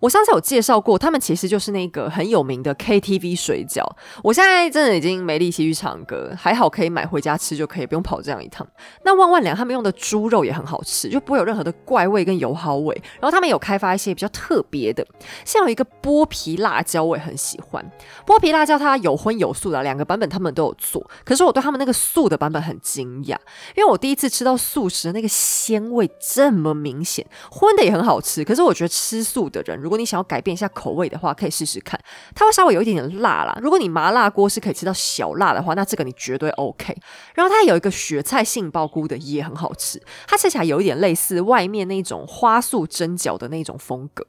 [0.00, 3.84] 我上次有介绍过，他们其实就是那个很有名的 KTV 水饺。
[4.24, 8.66] 我现在真的已经没力气去唱歌，还好可以买回家吃就可以，不用跑这样一趟。
[9.04, 12.94] 那那万万良他们用的猪肉也很好吃，就不会有任何的怪味跟油耗味。
[13.14, 15.04] 然后他们有开发一些比较特别的，
[15.44, 17.84] 像有一个剥皮辣椒，我也很喜欢。
[18.24, 21.04] 剥皮辣椒它有荤有素的两个版本，他们都有做。
[21.24, 23.36] 可是我对他们那个素的版本很惊讶，
[23.74, 28.44] 因为我第一次吃到素食的那个鲜味这么明显，荤的也很好吃。
[28.44, 32.00] 可是我觉得吃素的人如果你想要改变一下口味的话，可以试试看，
[32.32, 33.58] 它会稍微有一点点辣啦。
[33.60, 36.96] 如果你麻辣锅是可以吃到小辣的话，那这个你绝对 OK。
[37.34, 44.26] 然后它有一个雪菜杏鲍菇的也很好吃，它吃起来有一点类似外面那种花素蒸饺的那种风格。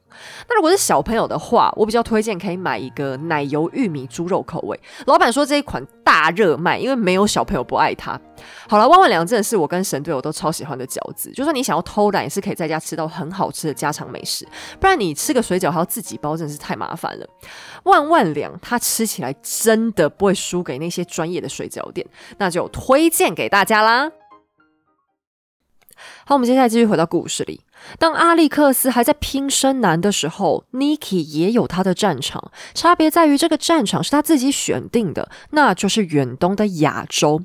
[0.48, 4.78] 那如果是小朋友的话，我比较推荐可以买一个奶油玉米猪肉口味。
[5.06, 8.20] 老板说这一款大热卖，因为没有小朋友不爱它。
[8.68, 14.46] 好了，万万良真的是我跟神队友都超喜欢的饺子，就算你想要偷懒，也是可以在家吃到很好吃的家常美食。
[14.80, 17.26] 不然你吃个水饺还要自己包，真的是太麻烦了。
[17.84, 22.06] 万万良它吃起来真的不会输给那些专业的水饺店，
[22.38, 24.10] 那就推荐给大家啦。
[26.24, 27.60] 好，我们接下来继续回到故事里。
[27.98, 37.42] 当阿历克斯还在拼生男的时候，Niki 也有他的战场，差别在于这个战场是他自己选定的，那就是远东的亚洲。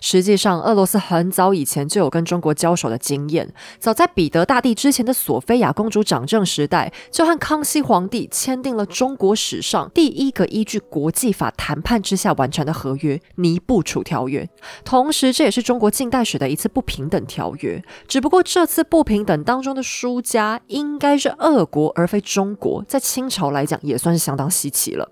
[0.00, 3.52] 实际上，俄罗斯很早以前就有跟中国交手的经验。
[3.78, 14.44] 早在彼得大帝之前的索菲亚公主掌政时代，就和康熙皇帝签订了中国史上第一个依据国际法谈判之下完成的合约《尼布楚条约》。
[14.84, 17.82] 同时，这也是中国近代史的一次不平等条约。
[18.06, 22.84] 只不过，这次不平等当中的输家应该是俄国，而非中国。
[22.88, 25.08] 在清朝来讲，也算是相当稀奇了。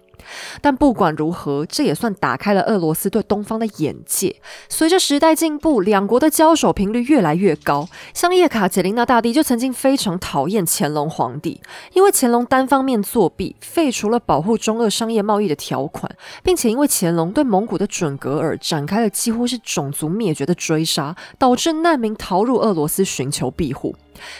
[0.61, 4.37] 但不管如何，这也算打开了俄罗斯对东方的眼界。
[4.69, 7.89] 随着时代进步，两国的交手频率越来越高。
[8.13, 11.61] 像叶卡捷琳娜大帝就曾经非常讨厌乾隆皇帝，
[11.93, 16.11] 因为乾隆单方面作弊，废除了保护中俄商业贸易的条款，
[16.43, 23.95] 并且因为乾隆对蒙古的准格尔展开了几乎是种族灭绝的追杀，导致难民逃入俄罗斯寻求庇护。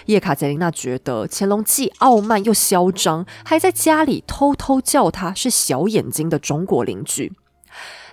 [0.07, 7.33] 叶卡捷琳娜觉得乾隆既傲慢又嚣张，还在家里偷偷叫他是小眼睛的中国邻居。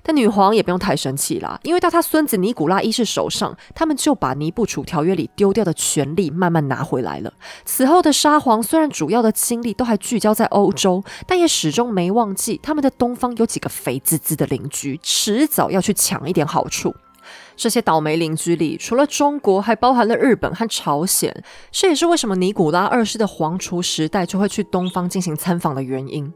[0.03, 7.31] 但女皇也不用太生气啦，因为到她孙子尼古拉一世手上，他们就把尼布楚条约里丢掉的权利慢慢拿回来了。
[7.65, 16.95] 此后的沙皇虽然主要的精力都还聚焦在欧洲，但也始终没忘记他们的东方有几个肥滋滋的邻居，迟早要去抢一点好处。
[17.61, 21.31] 这些倒霉邻居里，除了中国，还包含了日本和朝鲜。
[21.69, 26.33] 这也是为什么尼古拉二世的皇储时代就会去东方进行参访的原因。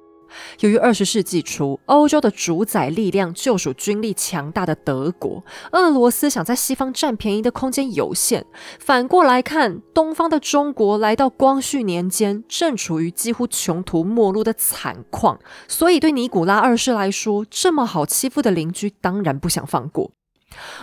[0.60, 8.46] 由于二十世纪初欧洲的主宰力量就属军力强大的德国，俄罗斯想在西方占便宜的空间有限。
[8.80, 20.12] 反过来看，东方的中国来到光绪年间，正处于几乎穷途末路的惨况，所以对尼古拉二世来说，这么好欺负的邻居，当然不想放过。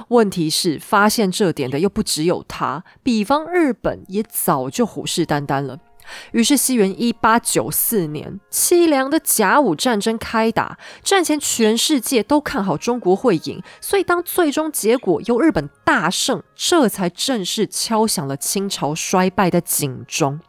[0.09, 5.79] 问题是，发现这点的又不只有他，比方日本也早就虎视眈眈了。
[6.33, 10.77] 于是，西元一八九四年，凄凉的甲午战争开打。
[11.01, 20.41] 战前，全世界都看好中国会赢，所以当最终结果由日本大胜，这才正式敲响了清朝衰败的警钟。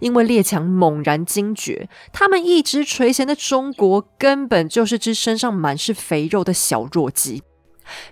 [0.00, 7.44] 因为列强猛然惊觉，他们一直垂涎的中国，根本就是只身上满是肥肉的小弱鸡。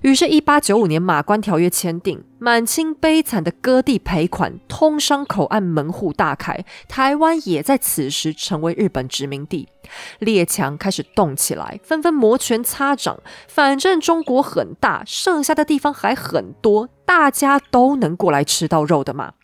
[0.03, 9.69] 于是，一八九五年马关条约签订，满清悲惨的割地赔款，通商口岸门户大开，台湾也在此时成为日本殖民地。
[10.21, 13.21] 列强开始动起来，纷纷摩拳擦掌。
[13.49, 19.35] 反正中国很大，剩下的地方还很多，大家都能过来吃到肉的嘛。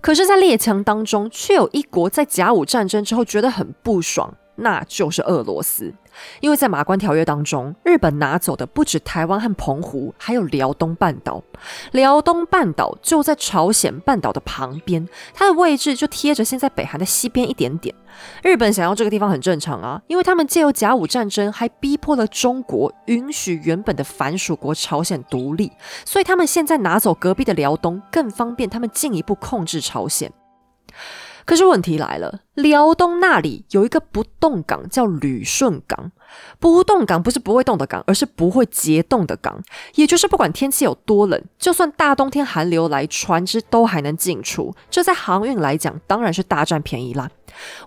[0.00, 5.92] 可是，在列强当中，却有一国在甲午战争之后觉得很不爽，那就是俄罗斯。
[6.40, 11.42] 因为在马关条约当中，日本拿走的不止台湾和澎湖，还有辽东半岛。
[11.92, 17.94] 辽东半岛就在朝鲜半岛的旁边，它的位置就贴着现在北韩的西边一点点。
[18.42, 25.72] 日本想要这个地方很正常啊，因为他们借由甲午战争，还逼迫了中国允许原本的反属国朝鲜独立，
[26.04, 30.30] 所以他们现在拿走隔壁的辽东，更方便他们进一步控制朝鲜。
[31.44, 36.12] 可是问题来了，辽东那里有一个不动港，叫旅顺港。
[36.58, 39.62] 不动港不是不会动的港，而是不会结冻的港。
[39.94, 44.74] 也就是不管天气有多冷，就算大冬天寒流来，船只都还能进出。
[44.90, 47.30] 这在航运来讲，当然是大占便宜啦。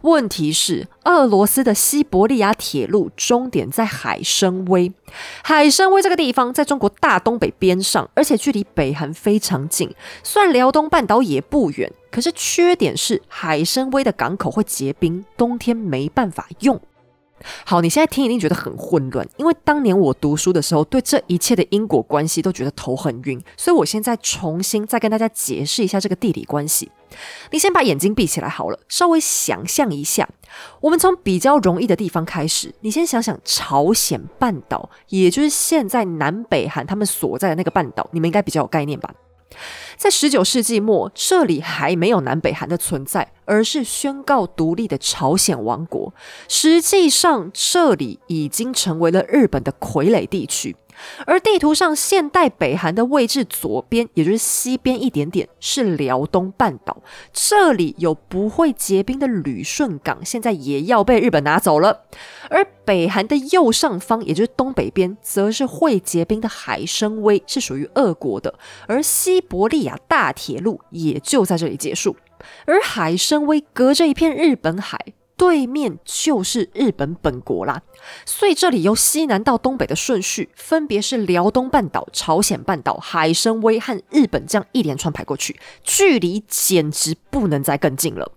[0.02, 4.94] 问题是，俄罗斯的西伯利亚铁路终点在海参崴。
[5.44, 9.94] 海参崴这个地方在中国大东北边上，而且距离北韩非常近。
[10.24, 16.80] 虽然辽东半岛也不远，可是缺点是海参崴的港口会结冰，冬天没办法用。
[17.66, 26.92] 好，你现在听一定觉得很混乱，因为当年我读书的时候，对这一切的因果关系都觉得头很晕，所以我现在重新再跟大家解释一下这个地理关系。
[27.52, 30.28] 你先把眼睛闭起来好了，稍微想象一下，
[30.82, 39.14] 我们从比较容易的地方开始，你先想想朝鲜半岛，也就是现在南北韩他们所在的那个半岛，你们应该比较有概念吧？
[39.96, 46.14] 在十九世纪末，这里还没有南北韩的存在，而是宣告独立的朝鲜王国。
[46.48, 50.76] 实际上，这里已经成为了日本的傀儡地区。
[51.26, 62.02] 而地图上现代北韩的位置左边，也就是西边一点点是辽东半岛，这里有不会结冰的旅顺港，现在也要被日本拿走了。
[62.50, 68.54] 而北韩的右上方，也就是东北边，则是会结冰的海参崴，是属于俄国的。
[68.88, 72.16] 而西伯利亚大铁路也就在这里结束。
[72.66, 74.98] 而海参崴隔着一片日本海。
[75.38, 77.84] 对面就是日本本国啦，
[78.26, 88.37] 所以这里由西南到东北的顺序分别是辽东半岛、朝鲜半岛、海参崴和日本，这样一连串排过去，距离简直不能再更近了。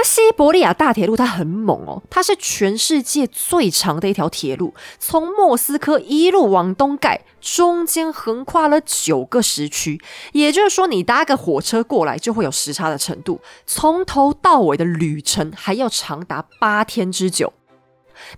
[0.00, 10.00] 那西伯利亚大铁路它很猛哦，它是全世界最长的一条铁路，从莫斯科一路往东盖，中间横跨了九个时区，
[10.32, 17.52] 也就是说你搭个火车过来就会有时差的程度，从头到尾的旅程还要长达八天之久。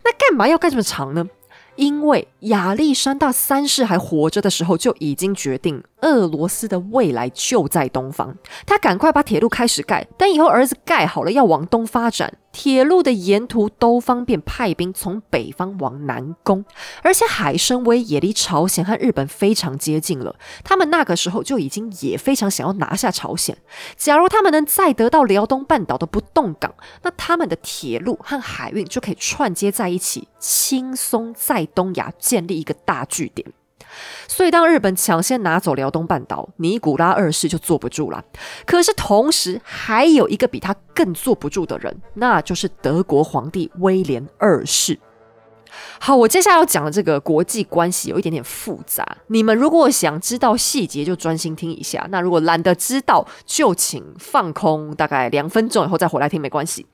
[0.02, 1.28] 那干嘛要盖这么长呢？
[1.76, 8.36] 因为亚历山大三世还活着的时候，就已经决定俄罗斯的未来就在东方。
[8.66, 12.34] 他赶快把铁路开始盖，等以后儿子盖好了，要往东发展。
[12.52, 16.64] 铁路的沿途都方便派兵从北方往南攻，
[17.02, 20.36] 而且海参崴也离朝鲜和日本非常接近了。
[20.62, 23.56] 他们那个时候就已经也非常想要拿下朝鲜。
[23.96, 33.50] 假如他们能再得到辽东半岛的不动港，那他们的铁路和海运就可以串接在一起，轻松在东亚建立一个大据点。
[34.28, 38.24] 所以，当日本抢先拿走辽东半岛，尼古拉二世就坐不住了。
[38.66, 44.98] 可是，同时还有一个比他更坐不住的人，那就是德国皇帝威廉二世。
[45.98, 56.86] 好，我接下来要讲的这个国际关系有一点点复杂，你们如果想知道细节，就专心听一下；那如果懒得知道，就请放空，大概两分钟以后再回来听，没关系。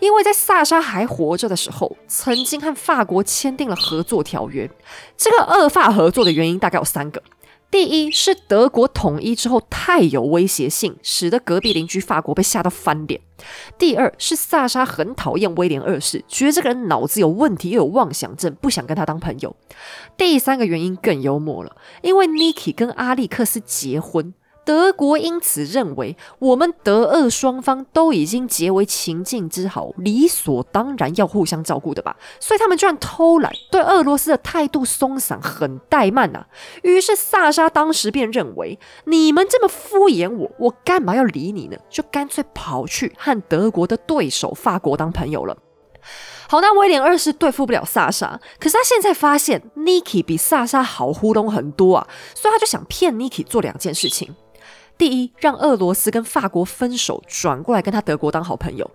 [0.00, 4.70] 因为在萨沙还活着的时候，曾经和法国签订了合作条约。
[5.16, 7.22] 这个恶法合作的原因大概有三个。
[7.70, 13.20] 第一是德国统一之后太有威胁性，使得隔壁邻居法国被吓到翻脸。
[13.76, 19.54] 第二是萨沙很讨厌威廉二世，觉得这个人脑子有问题，又有妄想症，不想跟他当朋友。
[20.16, 24.32] 第三个原因更幽默了，因为 Niki 跟阿历克斯结婚。
[24.66, 32.16] 德国因此认为，我们德俄双方都已经结为秦晋之好，理所当然要互相照顾的吧。
[32.40, 36.44] 所以他们居然偷懒，对俄罗斯的态度松散，很怠慢呐。
[36.82, 41.76] 于是萨沙当时便认为，你们这么敷衍我，我干嘛要理你呢？
[41.88, 45.56] 就干脆跑去和德国的对手法国当朋友了。
[46.48, 54.34] 好，那威廉二世对付不了萨沙，可是他现在发现 Niki 比萨沙好糊弄很多啊，所以他就想骗 Niki 做两件事情。
[54.98, 58.90] 第一，让俄罗斯跟法国分手，转过来跟他德国当好朋友。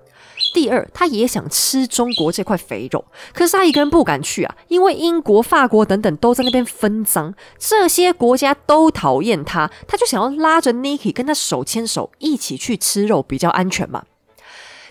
[0.54, 14.04] 第二，他也想吃中国这块肥肉，可是他一个人不敢去啊，因为英国、法国等等都在那边分赃，这些国家都讨厌他，他就想要拉着 Niki 跟他手牵手一起去吃肉，比较安全嘛。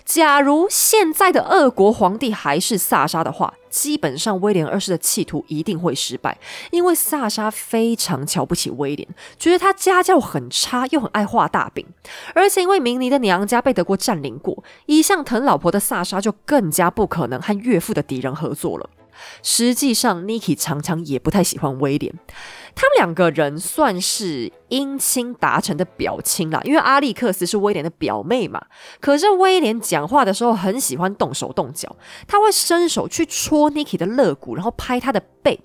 [0.03, 6.37] 假如现在的俄国皇帝还是萨沙的话，基本上威廉二世的企图一定会失败，
[6.71, 11.85] 因为萨沙非常瞧不起威廉，觉得他家教很差，又很爱画大饼，
[12.33, 18.89] 而且因为明尼的娘家被德国占领过，一向疼老婆的萨沙就更加不可能和岳父的敌人合作了。
[19.43, 22.13] 实际上，Niki 常常也不太喜欢威廉。
[22.75, 28.61] 他们两个人算是姻亲达成的表亲啦，因为阿历克斯是威廉的表妹嘛。
[28.99, 31.95] 可是威廉讲话的时候很喜欢动手动脚，
[32.27, 35.59] 他会伸手去戳 Niki 的肋骨，然后拍他的背。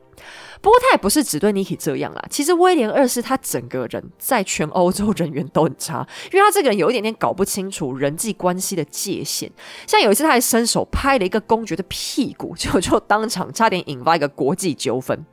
[0.62, 9.52] 不过他也不是只对 Niki 这样啦，其实威廉二世他整个人在全欧洲人缘都很差，因为他这个人有一点点搞不清楚人际关系的界限。
[9.86, 15.24] 像有一次他还伸手拍了一个公爵的屁股，就就当场差点引发一个国际纠纷。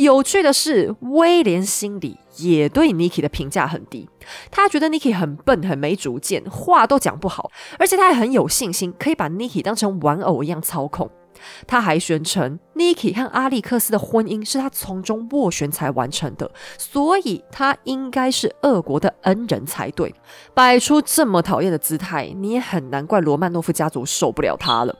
[0.00, 4.08] 有趣的是，威廉心里也对 Niki 的评价很低，
[4.50, 11.10] 他觉得 Niki 很笨、很没主见，话都讲不好，而且他还很有信心，可以把 Niki 当成玩偶一样操控。
[11.66, 20.14] 他还宣称，Niki 和阿历克斯的婚姻是他从中斡旋才完成的，所以他应该是俄国的恩人才对。
[20.54, 24.94] 摆出这么讨厌的姿态，你也很难怪罗曼诺夫家族受不了他了。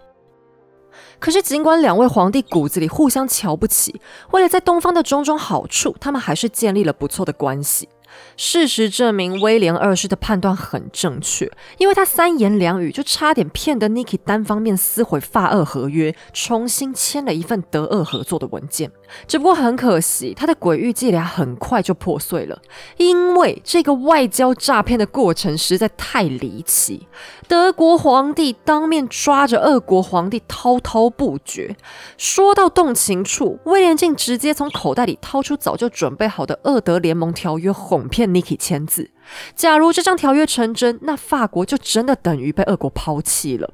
[1.18, 4.00] 可是，尽管两位皇帝骨子里互相瞧不起，
[4.32, 7.88] 为了在东方的种种好处，他们还是建立了不错的关系。
[8.36, 18.90] 事实证明，威廉二世的判断很正确，因为他三言两语就差点骗得 Niki 单方面撕毁法俄合约，重新签了一份德俄合作的文件。
[19.26, 22.60] 只不过很可惜，他的诡异伎俩很快就破碎了，
[22.96, 27.08] 因为这个外交诈骗的过程实在太离奇。
[27.48, 31.76] 德国皇帝当面抓着俄国皇帝滔滔不绝，
[32.16, 39.10] 说到动情处，威廉竟直接从口袋里掏出早就准备好的俄德联盟条约，哄骗 Niki 签字。
[39.54, 43.70] 假如这张条约成真，那法国就真的等于被俄国抛弃了。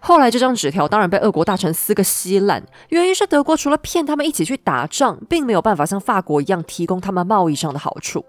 [0.00, 8.24] 后来这张纸条当然被俄国大臣撕个稀烂，原因是德国除了骗他们一起去打仗，并没有办法像法国一样提供他们贸易上的好处。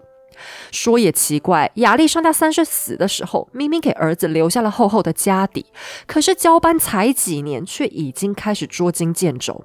[0.70, 5.66] 说也奇怪，亚历山大三世死的时候，明明给儿子留下了厚厚的家底，
[6.06, 9.62] 可是交班才几年，却已经开始捉襟见肘。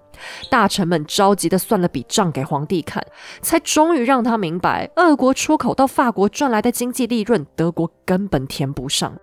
[0.50, 3.06] 大臣们着急的算了笔账给皇帝看，
[3.42, 9.16] 才终于让他明白，俄国出口到法国赚来的经济利润，德国根本填不上。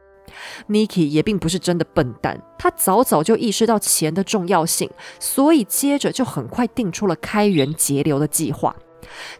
[0.68, 8.74] Niki 也并不是真的笨蛋，他早早就意识到钱的重要性，所以接着就很快定出了开源节流的计划。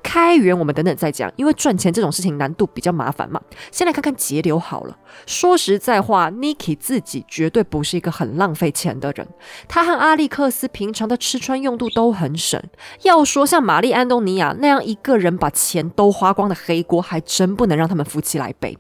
[0.03, 3.41] 开源我们等等再讲，因为赚钱这种事情难度比较麻烦嘛。
[3.71, 4.99] 先来看看节流好了。
[5.25, 9.27] 说实在话，Niki 自己绝对不是一个很浪费钱的人，
[9.69, 12.61] 他和阿历克斯平常的吃穿用度都很省。
[13.03, 18.77] 要说像玛丽安东尼亚那样一个人把钱都花光的黑锅，还真不能让他们夫妻来背。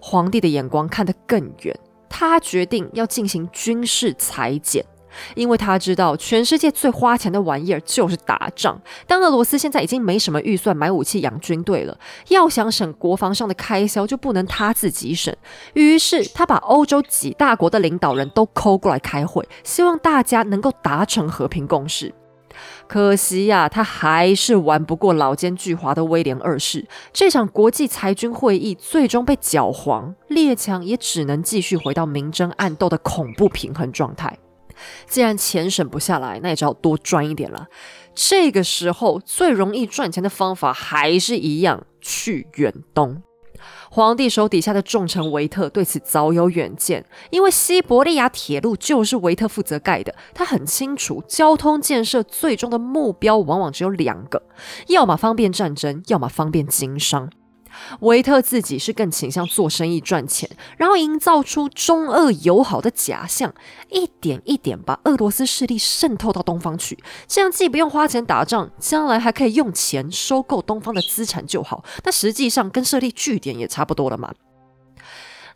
[0.00, 4.84] 皇帝的眼光看得更远，他决定要进行军事裁减，
[5.34, 8.80] 因为他知道全世界最花钱的玩意儿就是打仗。
[9.06, 11.98] 当俄罗斯现在已经没什么预算买武器养军队了，
[12.28, 15.34] 要想省国防上的开销，就不能他自己省。
[15.74, 22.14] 于是他把欧洲几大国的领导人都抠过来开会，希望大家能够达成和平共识。
[22.92, 26.86] 可惜呀，他还是玩不过老奸巨猾的威廉二世。
[27.10, 34.38] 这场国际裁军会议最终被搅黄，列强也只能继续回到明争暗斗的恐怖平衡状态。
[35.06, 37.66] 既然钱省不下来，那也只好多赚一点了。
[38.14, 43.22] 这个时候，最容易赚钱的方法还是一样，去远东。
[43.94, 54.42] 皇帝手底下的重臣维特对此早有远见，因为西伯利亚铁路就是维特负责盖的，他很清楚交通建设最终的目标往往只有两个，
[54.86, 57.28] 要么方便战争，要么方便经商。
[58.00, 63.54] 维特自己是更倾向做生意赚钱，然后营造出中俄友好的假象，
[63.90, 66.98] 一点一点把俄罗斯势力渗透到东方去。
[67.26, 71.84] 这样既不用花钱打仗，将来还可以用钱收购东方的资产就好。
[72.04, 74.32] 那实际上跟设立据点也差不多了嘛。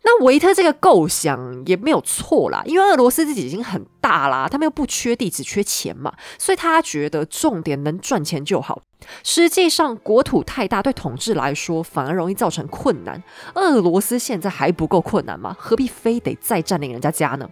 [0.09, 8.81] 那维特这个构想也没有错啦，因为俄罗斯自己已经很大啦，他们又不缺地，只缺钱嘛，所以他觉得重点能赚钱就好。
[9.21, 13.21] 实际上，国土太大，对统治来说反而容易造成困难。
[13.55, 15.53] 俄罗斯现在还不够困难吗？
[15.59, 17.49] 何必非得再占领人家家呢？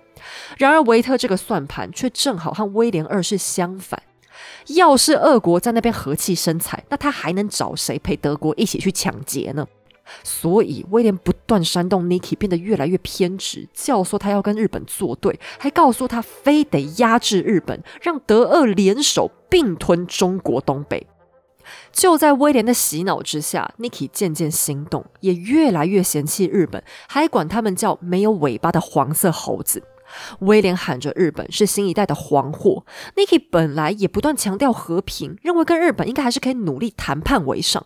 [0.58, 4.01] 然而，维特这个算盘却正好和威廉二世相反。
[4.68, 9.68] 要是俄国在那边和气生财，那他还能找谁陪德国一起去抢劫呢？
[10.24, 21.08] 所以，威廉不断煽动 Niki 变得越来越偏执，教唆他要跟日本作对，还告诉他非得压制日本，让德俄联手并吞中国东北。
[21.91, 29.82] 就在威廉的洗脑之下，Niki 渐渐心动，也越来越嫌弃日本，还管他们叫没有尾巴的黄色猴子。
[30.39, 32.86] 威廉喊着日本是新一代的黄祸
[33.16, 37.86] ，Niki 本来也不断强调和平，认为跟日本应该还是可以努力谈判为上。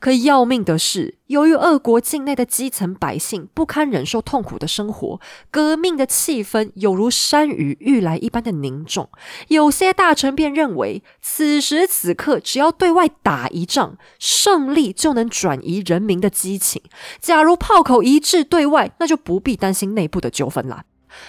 [0.00, 9.08] 可要命的是，由于俄国境内的基层百姓不堪忍受痛苦的生活，革命的气氛有如山雨欲来一般的凝重。
[9.48, 16.82] 有些大臣便认为，此时此刻只要对外打一仗，胜利就能转移人民的激情。
[17.20, 20.84] 假如炮口一致对外，那就不必担心内部的纠纷了。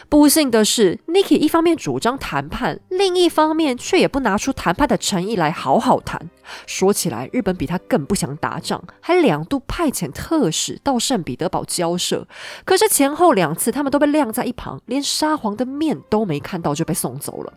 [0.10, 6.30] 不幸的是，Niki 一方面主张谈判，另一方面却也不拿出谈判的诚意来好好谈。
[6.66, 12.28] 说起来，日本比他更不想打仗，还两度派遣特使到圣彼得堡交涉。
[12.66, 17.54] 可是前后两次，他们都被晾在一旁，连沙皇的面都没看到就被送走了。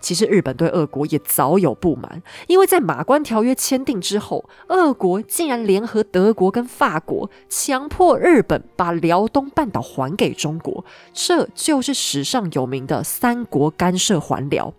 [0.00, 14.74] 其实日本对俄国也早有不满，因为在马关条约签订之后，俄国竟然联合德国跟法国，强迫日本把辽东半岛还给中国，这就是史上有名的三国干涉还辽。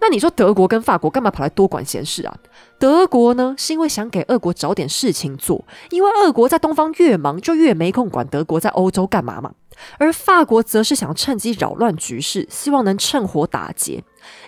[0.00, 2.36] 那你说德国跟法国干嘛跑来多管闲事啊？
[2.78, 9.52] 德国呢，是因为想给俄国找点事情做，因为俄国在东方越忙，就越没空管德国在欧洲干嘛嘛。
[9.98, 14.02] 而法国则是想趁机扰乱局势，希望能趁火打劫，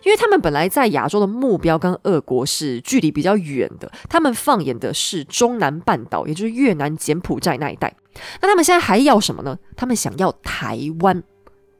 [0.04, 7.94] 因为他们本来在亚洲的目标跟俄国是距离比较远的，他们放眼的是中南半岛，也就是越南、柬埔寨那一带。
[8.40, 9.56] 那他们现在还要什么呢？
[9.76, 11.22] 他们想要台湾，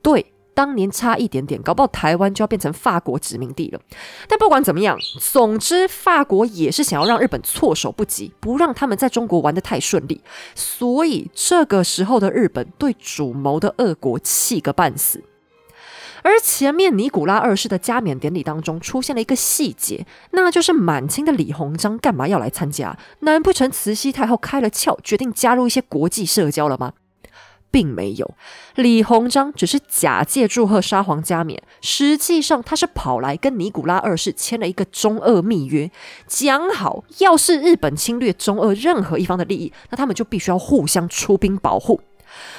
[0.03, 0.33] 对。
[0.61, 3.81] 当年差一点点，搞不好台湾就要变成法国殖民地了。
[4.29, 10.21] 但不管怎么样，总之法国也是想要让日本措手不及，不让他们在中国玩得太顺利。
[10.55, 15.25] 所以这个时候的日本对主谋的俄国气个半死。
[16.23, 22.99] 而前面尼古拉二世的加冕典礼当中出现了一个细节，那就是满清的李鸿章干嘛要来参加？
[23.21, 26.93] 难不成慈禧太后开了窍，决定加入一些国际社交了吗？
[27.71, 28.35] 并没有，
[28.75, 35.91] 李鸿章只是假借祝贺沙皇加冕，实际上他是跑来跟尼古拉二世签了一个中俄密约，
[36.27, 42.01] 讲好，要是日本侵略中俄任何一方的利益，那他们就必须要互相出兵保护。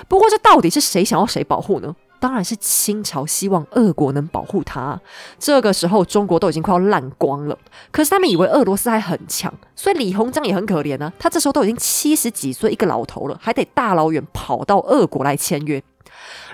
[0.07, 1.95] 不过，这到底是谁想要谁保护呢？
[2.21, 5.01] 当然是清朝希望俄国能保护他。
[5.39, 7.57] 这个时候，中国都已经快要烂光了。
[7.91, 11.11] 可是他们以为俄罗斯还很强，所以李鸿章也很可怜啊。
[11.17, 15.81] 他这时候都已经七十几岁，一个老头了，还得大老远跑到俄国来签约。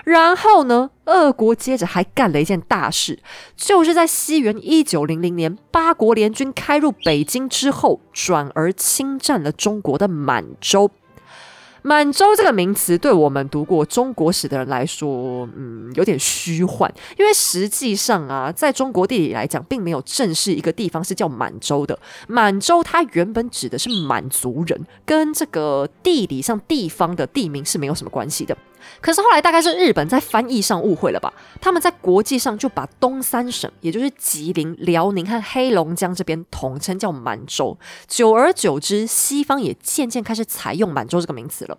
[0.04, 3.18] 然后呢，俄国接着还干了一件大事，
[3.54, 10.90] 就是在西元一九零零年，八国联军开入北京之后，转而侵占了中国的满洲。
[11.82, 16.92] 满洲这个名词，对我们读过中国史的人来说，嗯，有点虚幻。
[17.18, 21.98] 因为实际上啊，在中国地理来讲，并没有正式一个地方是叫满洲的。
[22.26, 28.56] 满洲它原本指的是满族人，跟这个地理上地方的地名是没有什么关系的。
[29.00, 31.32] 可是后来大概是日本在翻译上误会了吧？
[31.60, 37.78] 他们在国际上就把东三省，也就是吉林、辽宁和黑龙江这边统称叫满洲。
[38.06, 41.78] 久而久之，西方也渐渐开始采用满洲这个名词了。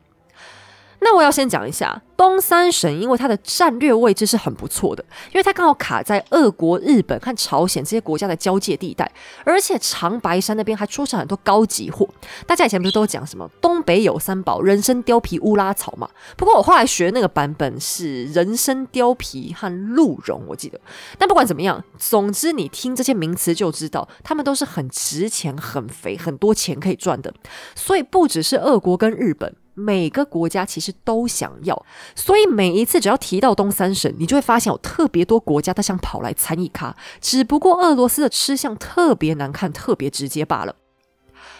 [1.01, 9.09] 那我要先讲一下东三省，因为它的战略位置是很不错的，因为它刚好卡在俄国、日本和朝鲜这些国家的交界地带，
[9.45, 12.07] 而且长白山那边还出产很多高级货。
[12.45, 16.09] 大家以前不是都讲什么东北有三宝：人参、貂皮、乌拉草嘛？
[16.35, 20.79] 不过我后来学那个版本是人参、貂皮和鹿茸，我记得。
[21.17, 27.33] 但不管怎么样，总之你听这些名词就知道，他们都是很值钱、很肥、很多钱可以赚的。
[27.75, 29.55] 所以不只是俄国跟日本。
[29.79, 36.97] 每个国家其实都想要，所以每一次只要提到东三省，你就会发现有特别多国家他想跑来参与卡。
[37.21, 40.75] 只不过俄罗斯的吃相特别难看，特别直接罢了。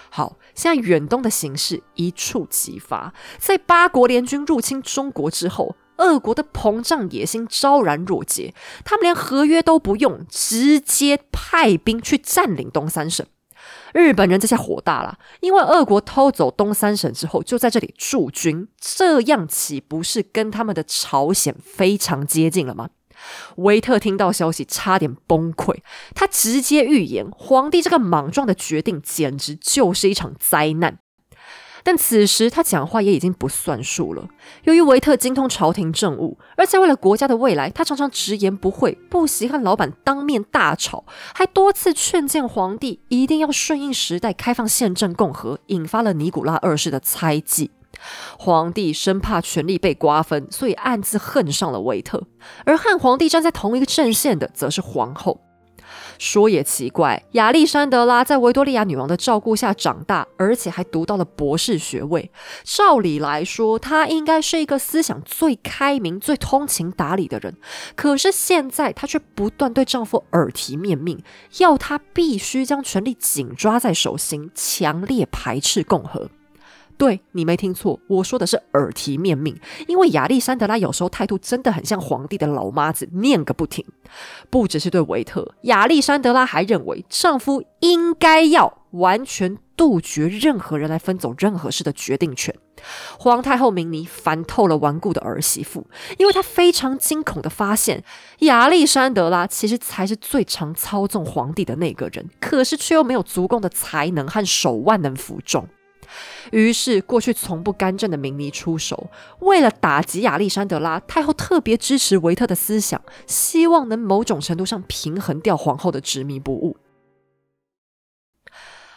[0.09, 8.53] 好，现在远东的形势一触即发，在八国联军入侵中国之后，俄国的膨胀野心昭然若揭，
[8.83, 13.25] 他们连合约都不用，直接派兵去占领东三省。
[13.93, 22.89] 日本人这下火大了，因为俄国偷走东三省之后，就在这里驻军，这样岂不是跟他们的朝鲜非常接近了吗？
[23.57, 25.75] 维特听到消息，差点崩溃，
[26.15, 30.99] 他直接预言，皇帝这个莽撞的决定，简直就是一场灾难。
[31.89, 34.27] 但此时他讲话也已经不算数了。
[34.65, 47.71] 由于维特精通朝廷政务，而且为了国家的未来，他常常直言不讳，不惜和老板当面大吵，还多次劝谏皇帝一定要顺应时代，开放宪政共和，引发了尼古拉二世的猜忌。
[48.37, 52.21] 皇帝生怕权力被瓜分，所以暗自恨上了维特。
[52.65, 55.41] 而和皇帝站在同一个阵线的，则是皇后。
[56.17, 62.31] 说也奇怪，亚历山德拉在维多利亚女王的照顾下长大，而且还读到了博士学位。
[62.63, 67.55] 照理来说，她应该是一个思想最开明、最通情达理的人。
[67.95, 71.23] 可是现在，她却不断对丈夫耳提面命，
[71.57, 76.29] 要他必须将权力紧抓在手心，强烈排斥共和。
[76.99, 79.57] 对你没听错，我说的是耳提面命。
[79.87, 83.85] 因为亚历山德拉有时候态度真的很像皇帝的老妈子，念个不停。
[84.49, 92.53] 不只是对维特，亚历山德拉还认为丈夫应该要完全杜绝任何人来分走任何事的决定权。
[93.17, 95.87] 皇太后明妮烦透了顽固的儿媳妇，
[96.17, 98.03] 因为她非常惊恐的发现，
[98.39, 105.65] 亚历山德拉其实才是最常操纵皇帝的那个人，可是却又没有足够的才能和手腕能服众。
[106.51, 116.77] 于是，过去从不干政的明尼出手，为了打击亚历山德拉，太后特别支持维特的思想，希望能某种程度上平衡掉皇后的执迷不悟。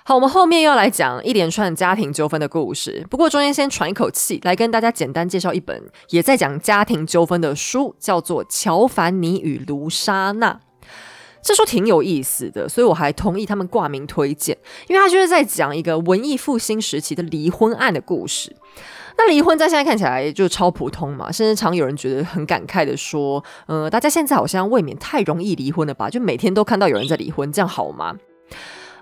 [0.04, 3.06] 好，我们后面要来讲一连串家庭纠纷的故事。
[3.08, 10.54] 不过中间先喘一口气，来跟大家简单介绍一本也在讲家庭纠纷的书，叫做《乔凡尼与卢莎娜》。
[11.42, 14.56] 这说挺有意思的，所以我还同意他们挂名推荐，
[14.88, 18.54] 因为他就是在讲一个文艺复兴时期的离婚案的故事。
[19.18, 26.08] 那离婚在现在看起来就超普通嘛，甚至常有人觉得很感慨的说：“呃，大家现在好像未免太容易离婚了吧？
[26.08, 28.16] 就每天都看到有人在离婚，这样好吗？”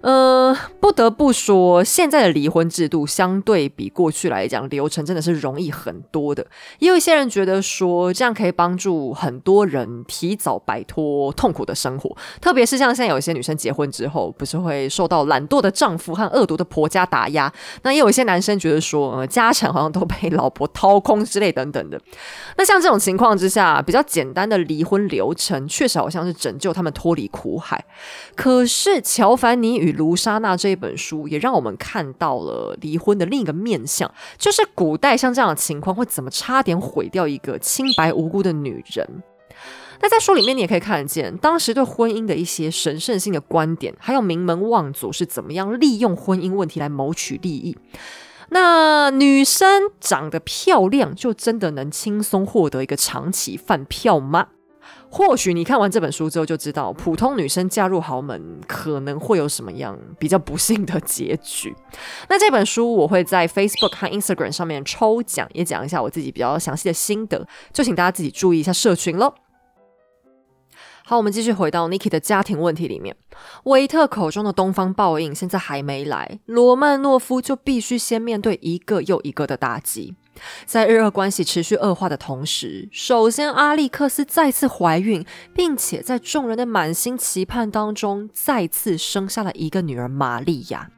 [0.03, 6.47] 呃，不得不说，现在的离婚制度相对比过去来讲，流程真的是容易很多的。
[6.79, 12.17] 也有一些人觉得说，这样可以帮助很多人提早摆脱痛苦的生活。
[12.41, 17.53] 特别是像现在有一些女生结婚之后，不是会受到懒惰的丈夫和恶毒的婆家打压？
[17.83, 22.01] 那也有一些男生觉得说，呃，家产好像都被老婆掏空之类等等的。
[22.57, 27.85] 那像这种情况之下，比较简单的离婚流程，确实好像是拯救他们脱离苦海。
[28.35, 39.23] 可是乔凡尼与卢莎娜这一本书也让我们看到了离婚的另一个面相，就是古代像这样的情况会怎么差点毁掉一个清白无辜的女人。
[40.03, 47.77] 那在书里面你也可以看得见，当时对婚姻的一些神圣性的观点，还有名门望族是怎么样利用婚姻问题来谋取利益。
[48.49, 54.49] 那女生长得漂亮，就真的能轻松获得一个长期饭票吗？
[55.13, 61.75] 或许你看完这本书之后就知道，普通女生嫁入豪门可能会有什么样比较不幸的结局。
[62.29, 69.35] 那这本书我会在 Facebook 和 Instagram 上面抽奖，也讲一下我自己比较详细的心得，就请大家自己注意一下社群喽。
[71.05, 73.17] 好，我们继续回到 Niki 的家庭问题里面。
[73.65, 80.15] 维特口中的东方报应现在还没来，罗曼诺夫就必须先面对一个又一个的打击。
[80.65, 85.25] 在日俄关系持续恶化的同时，首先阿历克斯再次怀孕，
[85.55, 90.91] 并且在众人的满心期盼当中，再次生下了一个女儿玛利亚。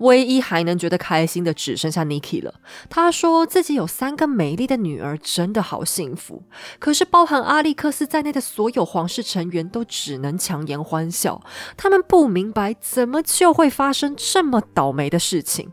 [0.00, 2.52] 唯一还能觉得开心的，只剩下 Niki 了。
[2.90, 6.42] 他说自己有三个美丽的女儿，真的好幸福。
[6.80, 11.40] 可是，包含阿历克斯在内的所有皇室成员都只能强颜欢笑。
[11.76, 15.70] 他们不明白，怎么就会发生这么倒霉的事情。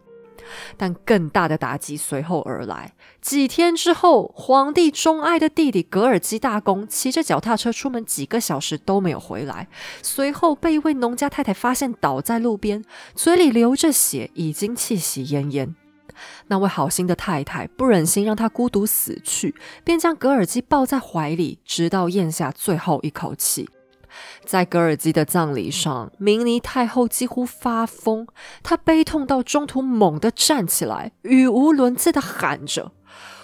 [0.78, 2.94] 但更大的打击随后而来。
[3.22, 9.68] 几天之后，皇帝钟爱的弟弟格尔基大公骑着脚踏车出门，几个小时都没有回来。
[10.02, 12.84] 随后被一位农家太太发现倒在路边，
[13.16, 15.74] 嘴里流着血，已经气息奄奄。
[16.48, 23.68] 那位好心的太太不忍心让他孤独死去，便将格尔基抱在怀里，直到咽下最后一口气。
[24.46, 28.28] 在格尔基的葬礼上，明尼太后几乎发疯，
[28.64, 32.92] 她悲痛到中途猛地站起来，语无伦次地喊着：“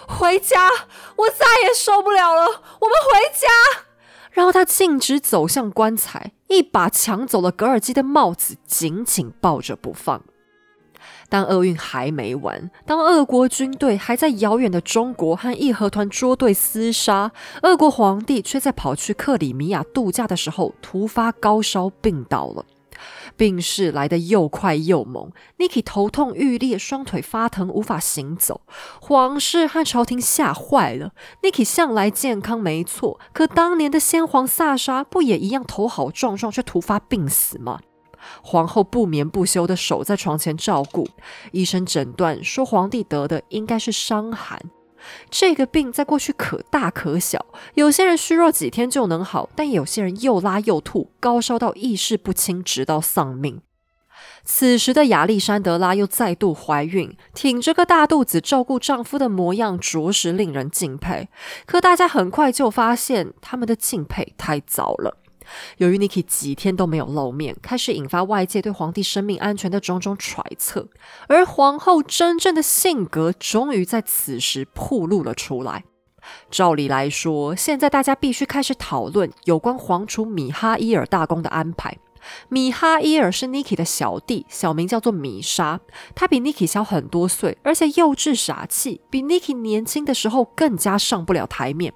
[0.06, 0.68] 回家！
[1.16, 2.42] 我再也受不了了！
[2.46, 3.82] 我们回家！”
[4.32, 10.22] 然后她径直走向棺材，一把抢走了格尔基的帽子，紧紧抱着不放。
[11.32, 12.70] 但厄运还没完。
[12.84, 22.66] 当俄国军队还在遥远的中国和义和团捉对厮杀，俄国皇帝却在跑去克里米亚度假的时候突发高烧病倒了。
[23.34, 28.60] 病势来得又快又猛，Niki 头痛欲裂，双腿发疼，无法行走。
[29.00, 31.12] 皇室和朝廷吓坏了。
[31.42, 37.80] Niki 向来健康没错，可当年的先皇萨莎不也一样头好壮壮，却突发病死吗？
[38.42, 41.08] 皇后不眠不休的守在床前照顾，
[41.52, 44.60] 医生诊断说皇帝得的应该是伤寒。
[45.28, 47.44] 这个病在过去可大可小，
[47.74, 53.60] 有些人虚弱几天就能好，但有些人又拉又吐，高烧到意识不清，直到丧命。
[54.44, 61.28] 此时的亚历山德拉又再度怀孕，挺着个大肚子照顾丈夫的模样，着实令人敬佩。
[61.66, 65.21] 可大家很快就发现，他们的敬佩太早了。
[65.78, 70.88] 由于 Niki 几天都没有露面，开始引发外界对皇帝生命安全的种种揣测，
[71.28, 75.84] 而皇后真正的性格终于在此时暴露了出来。
[76.50, 81.98] 照理来说，现在大家必须开始讨论有关皇储米哈伊尔大公的安排。
[82.48, 85.80] 米哈伊尔是 Niki 的小弟，小名叫做米莎，
[86.14, 91.92] 他比 Niki 小很多岁，而且幼稚傻气，比 Niki 年轻的时候更加上不了台面。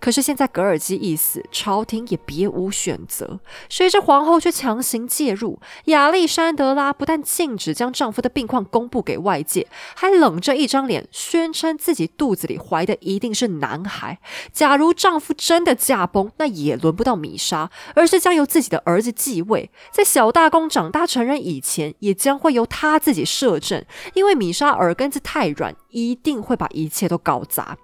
[0.00, 3.40] 可是现在格尔基一死，朝廷也别无选择。
[3.68, 14.18] 谁知皇后却强行介入，亚历山德拉不但禁止将丈夫的病况公布给外界，还冷着一张脸宣称自己肚子里怀的一定是男孩。
[14.52, 19.70] 假如丈夫真的驾崩，那也轮不到米莎，而是将由自己的儿子继位。
[19.90, 23.84] 在小大公长大成人以前，也将会由他自己摄政，
[24.14, 27.76] 因为米莎耳根子太软，一定会把一切都搞砸。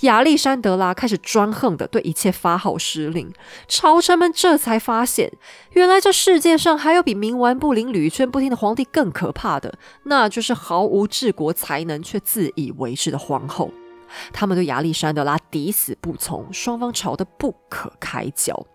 [0.00, 3.32] 亚历山德拉开始专横的对一切发号施令，
[3.66, 5.32] 朝臣们这才发现，
[5.72, 13.70] 原来这世界上还有比冥顽不灵、屡劝不听的皇帝更可怕的，那就是毫无治国才能却自以为是的皇后。
[14.32, 18.66] 他们对亚历山德拉抵死不从，双方吵得不可开交。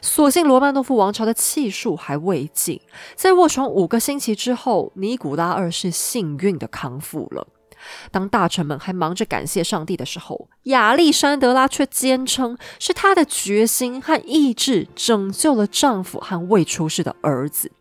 [0.00, 2.80] 所幸罗曼诺夫王朝的气数还未尽，
[3.16, 7.48] 在卧床五个星期之后，尼古拉二世幸运的康复了。
[8.10, 17.72] 当大臣们还忙着感谢上帝的时候，亚历山德拉却坚称是她的决心和意志拯救了丈夫和未出世的儿子。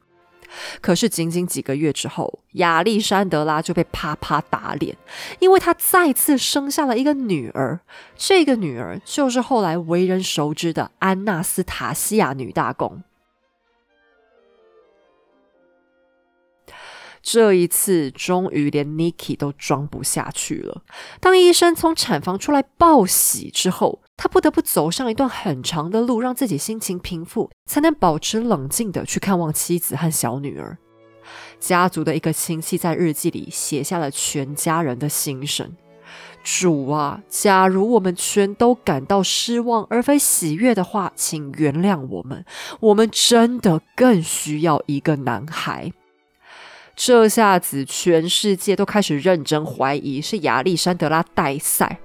[0.81, 4.95] 可是仅仅几个月之后，亚历山德拉就被啪啪打脸，
[5.39, 7.79] 因为她再次生下了一个女儿。
[8.15, 13.01] 这个女儿就是后来为人熟知的安娜斯塔西亚女大公。
[17.24, 20.84] 这一次，终于连 Niki 都装不下去了。
[21.21, 30.78] 当医生从产房出来报喜之后，他不得不走上一段很长的路，让自己心情平复，才能保持冷静的去看望妻子和小女儿。
[31.61, 35.71] 家族的一个亲戚在日记里写下了全家人的心声
[36.43, 42.43] ：“主啊，假如我们全都感到失望而非喜悦的话，请原谅我们。
[42.82, 45.93] 我们真的更需要一个男孩。”
[46.95, 51.99] 这下子，全世界都开始认真怀疑是亚历山德拉代赛。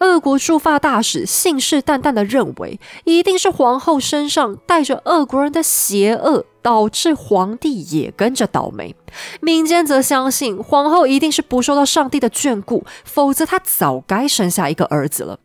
[0.00, 8.96] 俄国驻法大使信誓旦旦的认为，一定是皇后身上带着俄国人的邪恶，导致皇帝也跟着倒霉。
[9.40, 15.38] 民间则相信，皇后一定是不受到上帝的眷顾，否则她早该生下一个儿子了。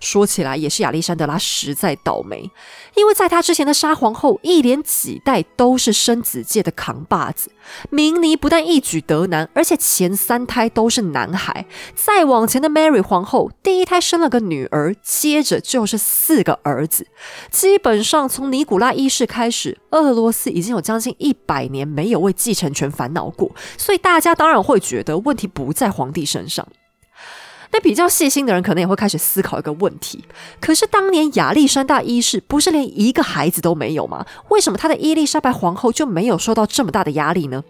[0.00, 2.50] 说起来也是亚历山德拉实在倒霉，
[2.94, 7.50] 因为在他之前的沙皇后一连几代都是生子界的扛把子。
[7.90, 11.66] 明尼不但一举得男，而且前三胎都是男孩。
[11.94, 17.06] 再往前的 Mary 皇后，第一胎生了个女儿，接着就是四个儿子。
[17.50, 26.66] 基本上从尼古拉一世开始，俄罗斯已经有将近一百年没有为继承权烦恼过，所以大家当然会觉得问题不在皇帝身上。
[27.70, 30.24] 那比较细心的人可能也会开始思考一个问题：
[30.60, 34.24] 可是当年亚历山大一世不是连一个孩子都没有吗？
[34.48, 37.62] 为什么他的伊丽莎白皇后就没有受到这么大的压力呢？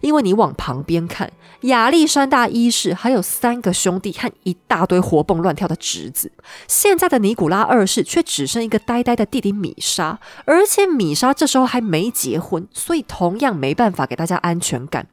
[0.00, 1.30] 因为你往旁边看，
[1.62, 6.32] 亚历山大一世还有三个兄弟和一大堆活蹦乱跳的侄子，
[6.66, 15.08] 现在的尼古拉二世却只剩一个呆呆的弟弟米莎，而且米莎这时候还没结婚，所以同样没办法给大家安全感。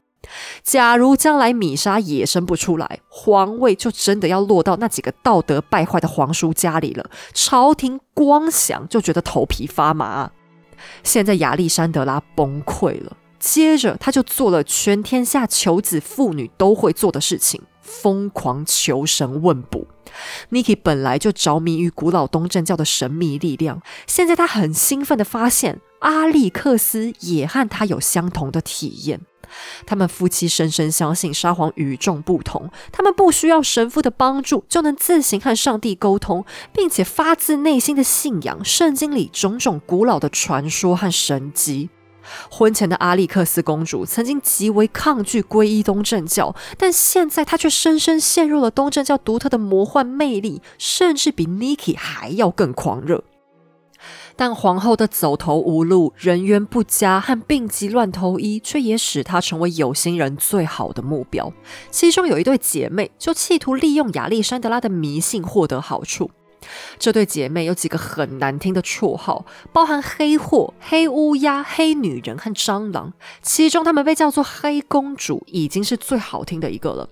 [0.62, 7.08] 假如将来米莎也生不出来，皇位就真的要落到那几个道德败坏的皇叔家里了。
[7.32, 10.30] 朝廷光想就觉得头皮发麻。
[11.02, 19.86] 现在亚历山德拉崩溃了，接着他就做了全天下求子妇女都会做的事情——疯狂求神问卜。
[20.50, 29.20] Niki 本来就着迷于古老东正教的神秘力量，现在他很兴奋地发现，阿历克斯也和他有相同的体验。
[29.86, 41.90] 他们夫妻深深相信沙皇与众不同，他们不需要神父的帮助就能自行和上帝沟通，并且发自内心的信仰圣经里种种古老的传说和神迹。
[42.50, 53.22] 婚前的阿历克斯公主曾经极为抗拒皈依东正教，但现在她却深深陷入了东正教独特的魔幻魅力，甚至比 Niki 还要更狂热。
[54.36, 61.52] 但皇后的走投无路、人缘不佳和病急乱投医，却也使她成为有心人最好的目标。
[61.90, 66.30] 其中有一对姐妹，就企图利用亚历山德拉的迷信获得好处。
[66.98, 73.12] 这对姐妹有几个很难听的绰号，包含黑货、黑乌鸦、黑女人和蟑螂。
[73.40, 77.08] 其中她们被叫做黑公主，已经是最好听的一个了。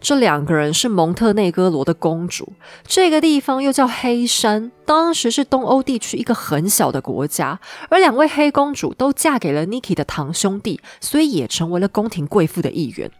[0.00, 2.52] 这两个人是蒙特内哥罗的公主，
[2.86, 7.58] 这个地方又叫黑山，当时是东欧地区一个很小的国家。
[7.90, 13.10] 而两位黑公主都嫁给了 Niki 的堂兄弟，所以也成为了宫廷贵妇的一员。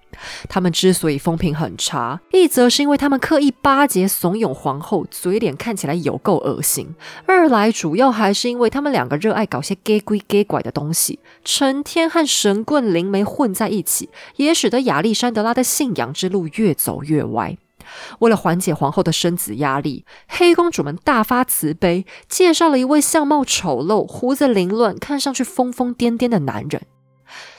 [0.49, 6.87] 他们之所以风评很差，一则是因为他们刻意巴结怂恿皇后，嘴脸看起来有够恶心；
[7.27, 17.59] 二来主要还是因为他们两个热爱搞些 gay 鬼 gay 拐的东西，成天和神棍灵媒混在一起，也使得亚历山德拉的信仰之路越走越歪。
[18.21, 26.83] 为了缓解皇后的生子压力，黑公主们大发慈悲，介绍了一位相貌丑陋、胡子凌乱、看上去疯疯癫癫的男人。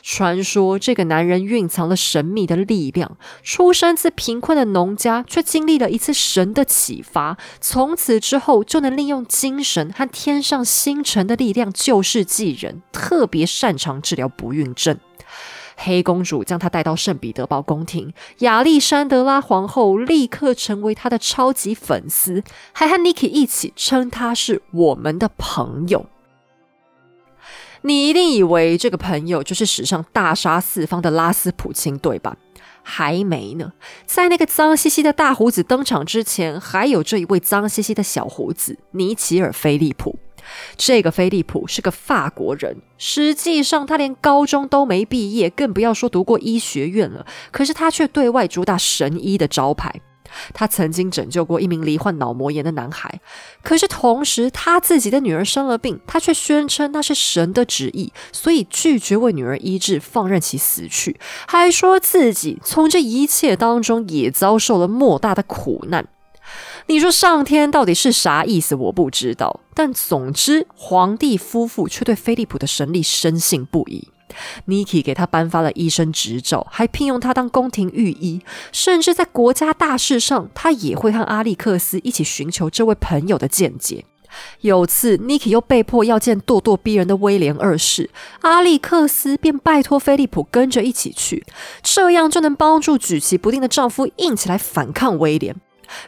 [0.01, 14.97] 传说这个男人蕴藏了神秘的力量，出身自贫困的农家，却经历了一次神的启发，从此之后就能利用精神和天上星辰的力量救世济人，特别擅长治疗不孕症。
[15.77, 26.07] 黑公主将他带到圣彼得堡宫廷，亚历山德拉皇后立刻成为他的超级粉丝，还和 Niki 一起称他是我们的朋友。
[27.83, 32.35] 你一定以为这个朋友就是史上大杀四方的拉斯普京，对吧？
[32.81, 33.73] 还没呢，
[34.05, 40.17] 在那个脏兮兮的大胡子登场之前，还有这一位脏兮兮的小胡子——尼奇尔·菲利普。
[40.75, 47.25] 这个菲利普是个法国人，实际上他连高中都没毕业，更不要说读过医学院了。
[47.51, 50.01] 可是他却对外主打神医的招牌。
[50.53, 53.21] 他曾经拯救过一名罹患脑膜炎的男孩，
[53.63, 61.17] 可是同时他自己的女儿生了病，他却宣称那是神的旨意，所以拒绝为女儿医治，放任其死去，
[61.47, 66.05] 还说自己从这一切当中也遭受了莫大的苦难。
[66.89, 68.73] 你说上天到底是啥意思？
[68.73, 74.07] 我不知道，但总之，皇帝夫妇却对菲利普的神力深信不疑。
[74.67, 78.41] Niki 给他颁发了医生执照，还聘用他当宫廷御医，
[78.71, 84.05] 甚至在国家大事上，他也会和阿历克斯一起寻求这位朋友的见解。
[84.61, 88.09] 有次，Niki 又被迫要见咄咄逼人的威廉二世，
[88.41, 91.45] 阿历克斯便拜托菲利普跟着一起去，
[91.83, 95.55] 这样就能帮助举棋不定的丈夫硬起来反抗威廉。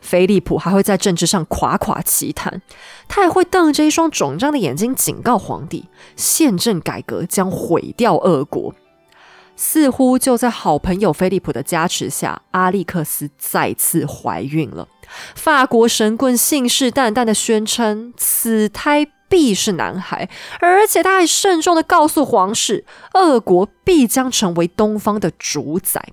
[0.02, 2.62] 菲利普还会在政治上夸夸其谈，
[3.08, 8.74] 他也会瞪着一双肿胀的眼睛警告皇帝：宪政改革将毁掉俄国。
[9.56, 14.88] 似乎就在好朋友菲利普的加持下，阿历克斯再次怀孕了。
[15.36, 20.30] 法国神棍信誓旦旦的宣称，此胎必是男孩，
[20.60, 22.84] 而且他还慎重的告诉皇室，
[23.14, 26.10] 俄国必将成为东方的主宰。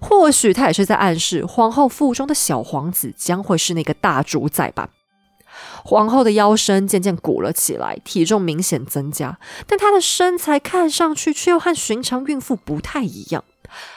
[0.00, 4.88] 或许他也是在暗示皇后腹中的小皇子将会是那个大主宰吧。
[5.84, 13.44] 皇后的腰身渐渐鼓了起来，体重明显增加，但她的身材看上去却又和寻常孕妇不太一样。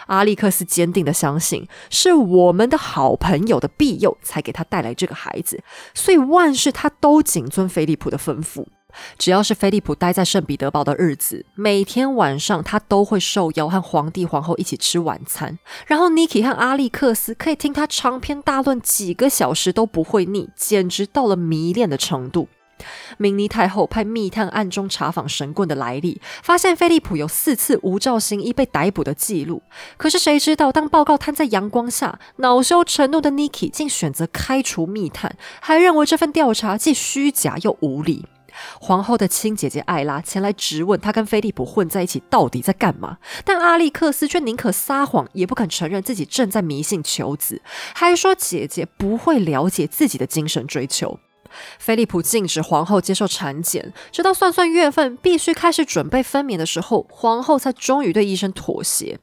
[0.08, 8.66] 阿历克斯坚定的相信，是我们的好朋友的庇佑才给他带来这个孩子，所以万事他都谨遵菲利普的吩咐。
[9.18, 15.60] 只要是菲利普待在圣彼得堡的日子，每天晚上他都会受邀和皇帝、皇后一起吃晚餐。
[15.86, 22.48] 然后 Niki 和阿历克斯可以听他长篇大论几个小时都不会腻，简直到了迷恋的程度。
[23.18, 29.64] 明尼太后派密探暗中查访神棍的来历，发现菲利普有四次无照行医被逮捕的记录。
[29.98, 38.26] 可是谁知道，当报告摊在阳光下，恼羞成怒的 Niki 竟选择开除密探，还认为这份调查既虚假又无理。
[38.80, 47.62] 皇后的亲姐姐艾拉前来质问她跟菲利普混在一起到底在干嘛，但阿历克斯却宁可撒谎，也不肯承认自己正在迷信求子，
[47.94, 51.20] 还说姐姐不会了解自己的精神追求。
[51.80, 59.20] 菲利普禁止皇后接受产检，直到算算月份，必须开始准备分娩的时候，皇后才终于对医生妥协。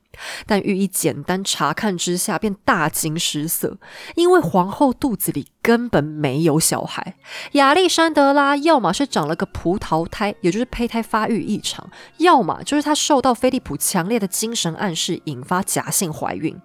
[0.46, 3.78] 但予以简单查看之下，便大惊失色，
[4.14, 7.16] 因为皇后肚子里根本没有小孩。
[7.52, 11.86] 亚历山德拉要么是长了个葡萄胎，也就是胚胎发育异常；
[12.18, 16.60] 要么就是她受到菲利普强烈的精神暗示，引发假性怀孕。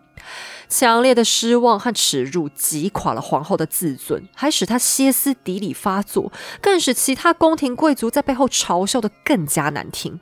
[0.69, 6.31] 强烈的失望和耻辱击垮了皇后的自尊，还使她歇斯底里发作，
[6.61, 10.19] 更使其他宫廷贵族在背后嘲笑的更加难听。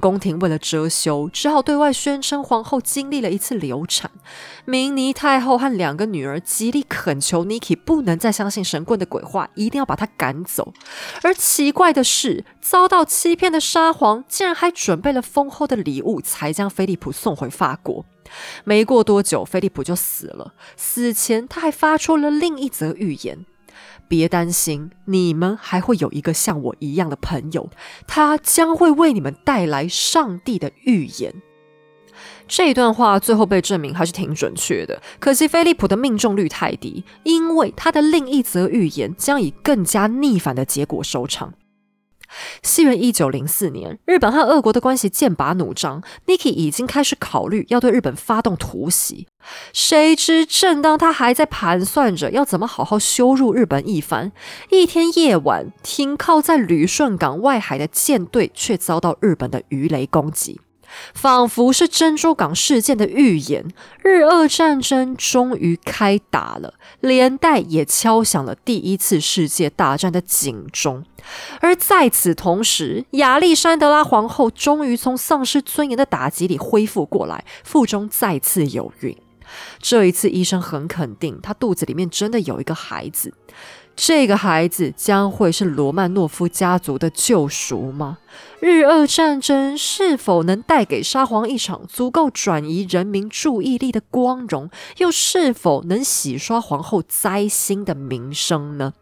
[0.00, 4.10] 宫廷为了遮羞，只好对外宣称皇后经历了一次流产。
[4.64, 10.72] 明尼太后和两个女儿极力恳求 Niki 不能再相信神棍的鬼话，一定要把她赶走。
[11.22, 18.06] 而奇怪的是，遭到欺骗的沙皇竟然还准备了丰厚的礼物，才将菲利普送回法国。
[18.64, 20.54] 没过多久，菲利普就死了。
[20.76, 23.44] 死前，他还发出了另一则预言
[24.08, 27.68] ：“别担心，你们还会有一个像我一样的朋友，
[28.06, 31.34] 他将会为你们带来上帝的预言。”
[32.48, 41.52] 这一段话最后被证明还是挺准确的，可惜菲利普的命中率太低，因为他的另一则预言将以更加逆反的结果收场。
[42.62, 49.26] 西元一九零四年，日本和俄国的关系剑拔弩张，Niki 已经开始考虑要对日本发动突袭。
[49.72, 54.32] 谁知，正当他还在盘算着要怎么好好羞辱日本一番，
[54.70, 60.60] 一天夜晚，停靠在旅顺港外海的舰队却遭到日本的鱼雷攻击。
[61.14, 63.66] 仿佛是珍珠港事件的预言，
[64.02, 71.04] 日俄战争终于开打了，连带也敲响了第一次世界大战的警钟。
[71.60, 79.16] 而在此同时，亚历山德拉皇后终于从丧失尊严的打击里恢复过来，腹中再次有孕。
[79.80, 83.32] 这一次，医生很肯定，她肚子里面真的有一个孩子。
[83.96, 88.18] 这个孩子将会是罗曼诺夫家族的救赎吗？
[88.60, 94.68] 日俄战争是否能带给沙皇一场足够转移人民注意力的光荣？
[94.96, 98.94] 又是否能洗刷皇后灾星的名声呢？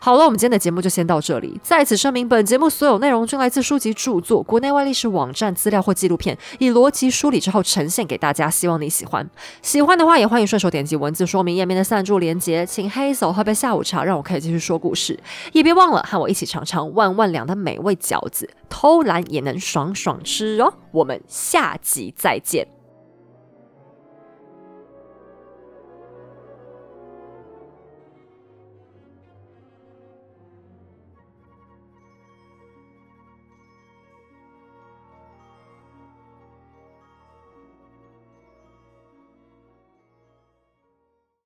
[0.00, 1.60] 好了，我们今天的节目就先到这里。
[1.62, 8.48] 在此声明，本节目所有内容均来自书籍著作、国内外历史网站资料或纪录片，以逻辑梳理之后呈现给大家。
[8.48, 9.28] 希望你喜欢，
[9.62, 15.18] 喜欢的话也欢迎顺手点击文字说明页面的赞助连接，请黑手喝杯下午茶，让我可以继续说故事。
[15.52, 20.72] 也别忘了和我一起尝尝万万两的美味饺子，偷懒也能爽爽吃哦。
[20.92, 22.77] 我们下集再见。